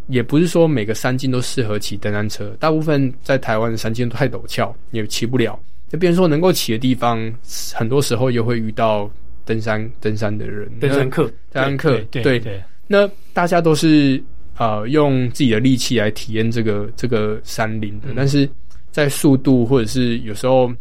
[0.07, 5.61] 也不是说每个山径都适合骑登山车，大部分在台湾的山径都太陡峭，也骑不了。
[5.91, 7.31] 就变成说能够骑的地方，
[7.75, 9.11] 很多时候又会遇到
[9.45, 12.63] 登山登山的人，登山客，登山客，对对，对。
[12.87, 14.23] 那大家都是
[14.57, 18.49] 呃用自己的力气来体验这个这个山林的，嗯，但是
[18.91, 20.73] 在速度或者是有时候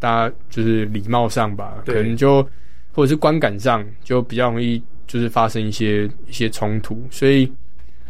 [0.00, 2.44] 大家就是礼貌上吧，可能就。
[2.96, 7.46] 或者是观感上就比较容易，就是发生一些一些冲突，所以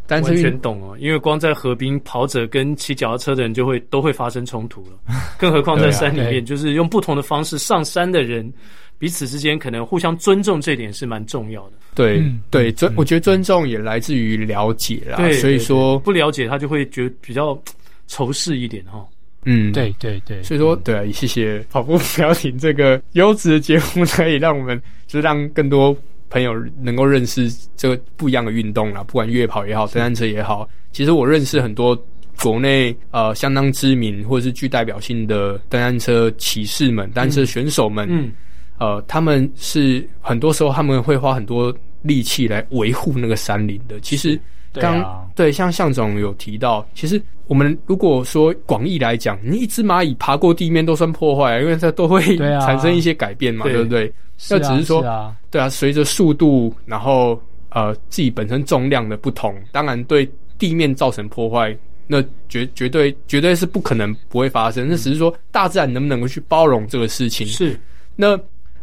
[0.07, 4.97] 单车完全懂哦，因为光在河边跑者跟骑脚踏车的人就会都会发生冲突了，
[5.37, 8.49] 更何况在山里面，就是用不同的方式上山的人，
[8.97, 11.72] 彼此之间可能互相尊重，这一点是蛮重要的。
[11.97, 17.61] 对对，尊我觉得尊重也来自于了解啦，对，所以说不了解他就会觉得比较
[18.07, 19.05] 仇视一点哈。
[19.49, 24.77] 嗯，对对对，所以说，对啊，谢谢跑步不要停这个优质的节目，可以让我们
[25.07, 25.97] 就是让更多
[26.29, 30.69] 朋友能够认识这个不一样的运动啦，不管越野跑也好，登山车也好。
[30.91, 31.97] 其实我认识很多
[32.43, 38.33] 国内呃相当知名或者是具代表性的登山车骑士们、登山车选手们，嗯，
[38.79, 41.73] 呃，他们是很多时候他们会花很多
[42.03, 44.01] 力气来维护那个山林的。
[44.01, 44.37] 其实。
[44.81, 54.12] 刚对，啊、对，像向总有提到，其实我们如果说广义来讲，你一只蚂蚁爬过地面都算破坏，因为它都会 产生一些改变嘛，对，不对？
[54.51, 64.89] 那只是说，是啊，对啊，随着速度，然后呃自己本身重量的不同，当然对地面造成破坏，那绝绝对绝对是不可能不会发生。
[64.89, 67.47] 那只是说大自然能不能够去包容这个事情？
[67.47, 67.79] 是。
[68.14, 68.39] 那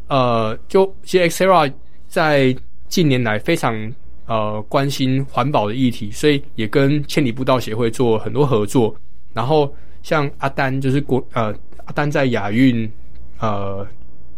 [0.08, 1.72] 呃，就其实 Xterra
[2.08, 2.56] 在
[2.88, 3.94] 近年来非常。
[4.26, 8.96] 呃，关心环保的议题，所以也跟千里步道协会做很多合作。
[9.34, 11.54] 然后像阿丹，就是国呃
[11.84, 12.90] 阿丹在亚运
[13.40, 13.86] 呃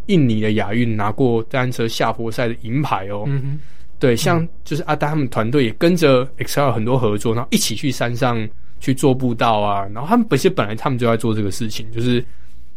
[0.08, 3.26] 印尼的亚运拿过单车下坡赛的银牌哦。
[3.28, 3.60] 嗯哼，
[4.00, 9.88] 对，像就是阿丹他们团队也跟着 Xterra 很多合作，然后一起去山上去做步道啊。
[9.94, 12.26] 然后他们本身本来他们就在做这个事情，就是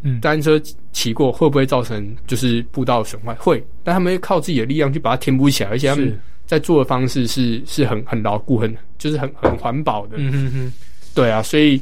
[0.03, 0.61] 嗯单车
[0.93, 3.33] 骑过会不会造成就是步道损坏？
[3.37, 6.21] 会，但他们会靠自己的力量去把它填补起来，而且他们。
[6.49, 10.17] 在做的方式是是很很牢固，很就是很很环保的。
[10.17, 10.73] 嗯哼哼，
[11.15, 11.79] 对啊，所以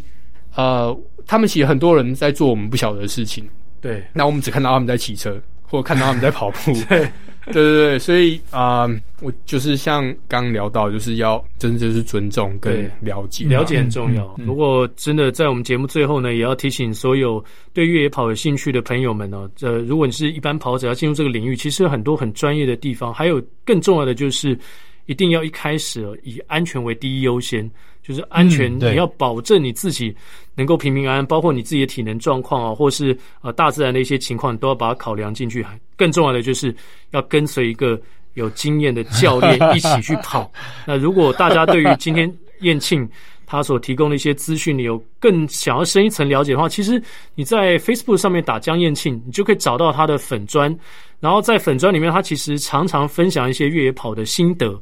[0.57, 0.95] 呃，
[1.25, 3.49] 他们其实很多人在做我们不晓得的事情。
[3.81, 6.73] 对，那我们只看到他们在骑车，或者看到他们在跑步。
[6.91, 7.09] 对。
[7.53, 14.25] 对对对，所以啊、呃，我就是像刚刚聊到，就是要真的就是尊重跟了解，了解很重要。
[14.39, 17.43] 嗯嗯、如果真的在我们节目最后呢，也要提醒所有
[17.73, 24.59] 对越野跑有兴趣的朋友们呢，呃，如果你是一般跑者要进入这个领域，其实有很多很专业的地方，还有更重要的就是
[25.07, 27.71] 一定要一开始以安全为第一优先。
[28.07, 30.15] 就是安全，你要保证你自己
[30.55, 35.67] 能够平平安安，包括你自己的体能状况啊，或是呃大自然的一些情况，你都要把它考量进去。
[35.97, 36.73] 更重要的就是
[37.11, 38.01] 要跟随一个
[38.35, 40.49] 有经验的教练 一起去跑。
[40.87, 43.09] 那如果大家对于今天燕庆
[43.45, 47.03] 他所提供的一些资讯，你有更想要深一层了解的话，其实
[47.35, 50.73] 你在 Facebook 上面打江燕庆，你就可以找到他的粉砖。
[51.19, 54.79] 然后在粉砖里面，他其实常常分享一些越野跑的心得。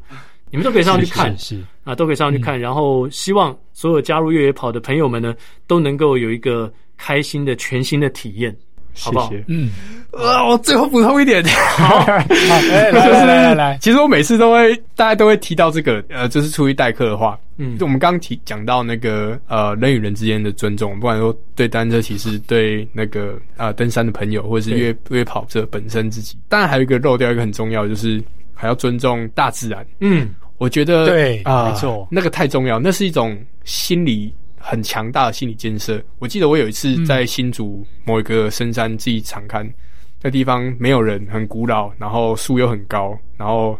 [0.54, 1.64] 你们都可以上去看，是，是，是。
[1.82, 2.56] 啊，都可以上去看。
[2.56, 5.34] 嗯、然后希望所有加入越野跑的朋友们呢，
[5.66, 8.56] 都能够有一个开心的全新的体验，
[8.96, 9.28] 好不好？
[9.30, 9.38] 谢。
[9.38, 9.70] 谢嗯，
[10.12, 28.22] 啊，我最后补充一点，好， 好，来来来来，其实我每次都会，大家都会提到这个，呃，就是出于代课的话，嗯，就我们刚刚提讲到那个呃人与人之间的尊重，不管说对单车骑士、对那个呃登山的朋友，或者是越越野跑者本身自己，当然还有一个漏掉一个很重要，就是
[28.54, 30.30] 还要尊重大自然，嗯。
[30.58, 36.02] 我觉得对啊，呃、没错，那个太重要，那是一种心理很强大的心理建设。
[36.18, 39.68] 我记得我有一次在新竹某一个深山自己常看，
[40.22, 43.78] 那地方没有人，很古老，然后树又很高，然后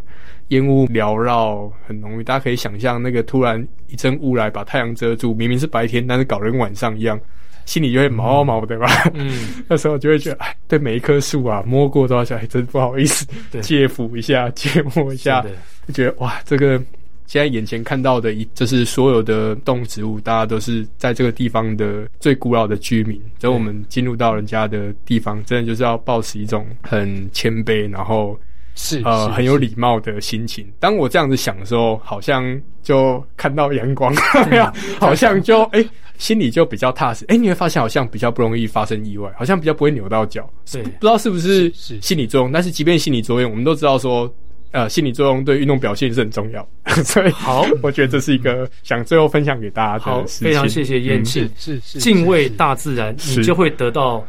[0.49, 2.23] 烟雾缭绕，很浓郁。
[2.23, 7.19] 大家可以想象，那个突然一阵雾来把太阳遮住，明明是白天，但是搞得跟晚上一样，
[7.65, 8.87] 心里就会毛毛的吧？
[9.13, 13.25] 嗯， 那时候就会觉得，哎，对每一棵树啊，摸过都要想，哎，真不好意思，
[13.61, 15.43] 借抚一下， 借摸一下，
[15.87, 16.81] 就觉得哇，这个。
[17.27, 23.19] 现在眼前看到的一，就是所有的动植物，大家都是在这个地方的最古老的居民。
[23.39, 28.39] 等我们进入到人家的地方，真的就是要保持一种很谦卑，然后
[28.75, 30.71] 是呃是很有礼貌的心情。
[30.79, 34.13] 当我这样子想的时候，好像就看到阳光，
[35.01, 37.25] 好像就哎、欸，心里就比较踏实。
[37.25, 40.49] 哎、欸，你会发现好像比较不容易发生意外，好像比较不会扭到脚。
[40.71, 44.33] 对，不知道是不是心理作用，但是即便心理作用，我们都知道说。
[44.71, 46.67] 呃，心理作用对运动表现是很重要，
[47.05, 50.47] 所以好，我觉得这是一个想最后分享给大家的事情。
[50.49, 54.21] 非常谢谢燕庆，是是敬畏大自然，你就会得到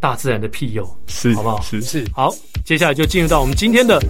[0.00, 1.60] 大自然的庇佑，是好不好？
[1.60, 2.32] 是是好，
[2.64, 4.00] 接下来就进入到我们今天的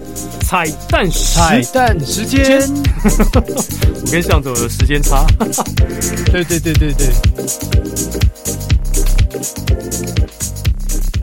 [0.41, 2.61] 彩蛋彩蛋时间。
[4.05, 5.25] 我跟向总有时间差，
[6.31, 7.07] 对对对对对。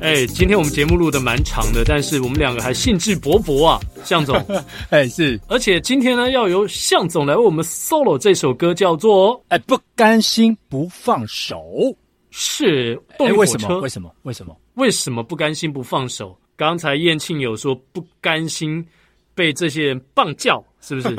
[0.02, 4.36] 哎、欸，今天我们节目录的蛮长的，但是我们两个还兴致勃勃啊，向总。
[4.90, 11.56] 哎、欸，是，而且今天呢，要由向总来为我们 solo 这首歌，叫做《哎不甘心不放手》。
[12.38, 14.14] 是，动力火车、欸、为什么？
[14.24, 14.44] 为什么？
[14.44, 14.60] 为什么？
[14.74, 16.38] 为什么不甘心不放手？
[16.54, 18.86] 刚才燕庆有说不甘心
[19.34, 21.16] 被这些人棒叫，是不是？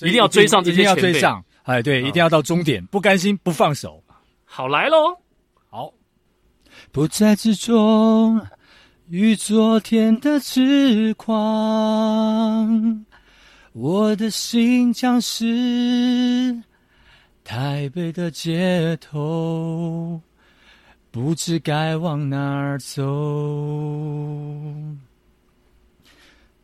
[0.04, 1.44] 一定要追上这些前辈，一定要追上。
[1.62, 4.02] 哎，对，一定要到终点，不甘心不放手。
[4.44, 5.16] 好，来喽。
[5.70, 5.92] 好
[6.90, 8.44] 不再执着
[9.08, 11.36] 于昨天的痴狂，
[13.72, 16.60] 我的心将是
[17.48, 20.20] 台北的街头，
[21.12, 23.00] 不知该往哪儿走。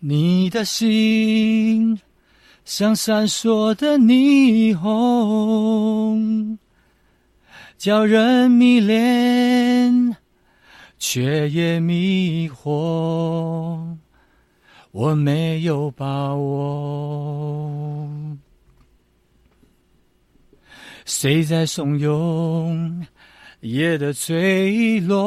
[0.01, 2.01] 你的心
[2.65, 6.59] 像闪烁的霓虹，
[7.79, 10.17] 叫人迷恋。
[10.99, 13.97] 却也迷惑，
[14.91, 18.09] 我没有把握。
[21.05, 23.05] 谁在怂恿
[23.61, 25.19] 夜的坠落？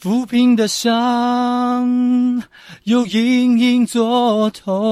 [0.00, 2.42] 抚平的伤
[2.84, 4.84] 又隐隐作痛。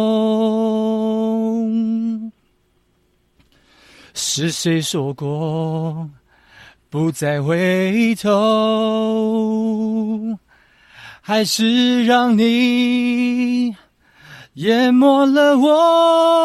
[4.14, 6.08] 是谁说过？
[6.88, 8.30] 不再回头，
[11.20, 13.74] 还是让你
[14.54, 16.43] 淹没了我。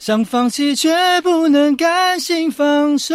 [0.00, 3.14] 想放弃却不能甘心放手，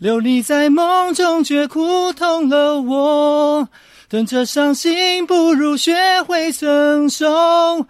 [0.00, 3.68] 留你在梦中却苦痛了我。
[4.08, 5.94] 等着伤心不如学
[6.26, 7.86] 会承受，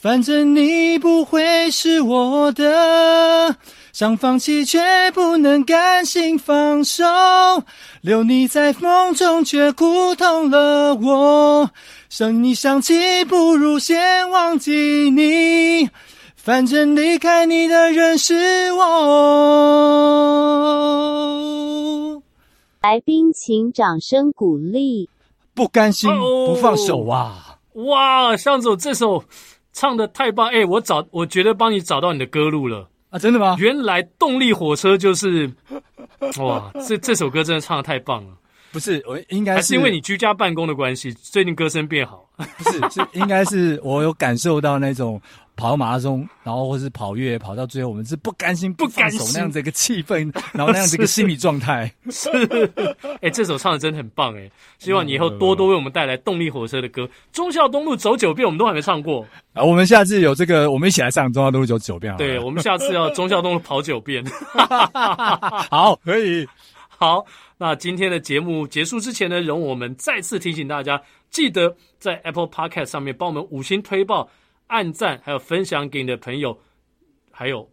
[0.00, 3.56] 反正你不会是我的。
[3.92, 7.04] 想放弃却不能甘心放手，
[8.00, 11.68] 留你在梦中却苦痛了我。
[12.08, 15.90] 想你想起不如先忘记你，
[16.42, 18.80] 反正离开你的人是我。
[22.80, 25.10] 来宾请掌声鼓励。
[25.52, 27.58] 不甘心不放手啊！
[27.74, 29.22] 哇，向总这首
[29.74, 30.48] 唱的太棒！
[30.48, 32.88] 哎，我找我觉得帮你找到你的歌路了。
[33.10, 33.56] 啊，真的吗？
[33.58, 35.52] 原来动力火车就是，
[36.40, 38.30] 哇，这这首歌真的唱的太棒了。
[38.72, 42.24] 不是，我应该是，还是因为你居家办公的关系，最近歌声变好。
[42.56, 45.20] 不是，是应该是我有感受到那种
[45.60, 51.92] 跑马拉松，然后或是跑越野跑到最后，我们是不甘心不甘手那样子一个气氛， 然后那样子一个心理状态。
[52.10, 52.30] 是，
[53.20, 54.50] 哎、欸，这首唱的真的很棒哎！
[54.78, 57.06] 希望你以后多多为我们带来动力火车的歌。
[57.30, 59.62] 忠孝东路走九遍，我们都还没唱过啊！
[59.62, 62.18] 我们下次有这个，我们一起来上忠孝东路走九遍好。
[62.18, 64.24] 对，我们下次要忠孝东路跑九遍。
[65.70, 66.48] 好，可以。
[66.88, 67.24] 好，
[67.58, 71.00] 那今天的节目结束之前呢，容我们再次提醒大家，
[71.30, 74.28] 记得在 Apple Podcast 上面帮我们五星推爆、
[74.70, 76.58] 按赞，还有分享给你的朋友。
[77.30, 77.68] 还有，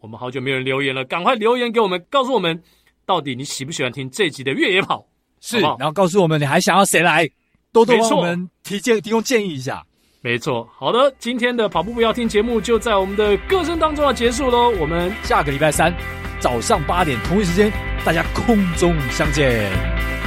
[0.00, 2.62] 我们好久没有人留言了，赶快留言给我们，告诉我们
[3.04, 5.06] 到底你喜不喜欢听这集的越野跑？
[5.40, 7.28] 是，好好然后告诉我们你还想要谁来，
[7.72, 9.84] 多多帮我们提建提供建议一下。
[10.20, 15.94] 没错，好的，今天的跑步不要听节目就在我们的歌声当中要结束喽，我们下个礼拜三
[16.40, 17.70] 早上八点同一时间。
[18.04, 19.70] 大家空中相见，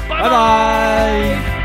[0.07, 1.60] 拜拜。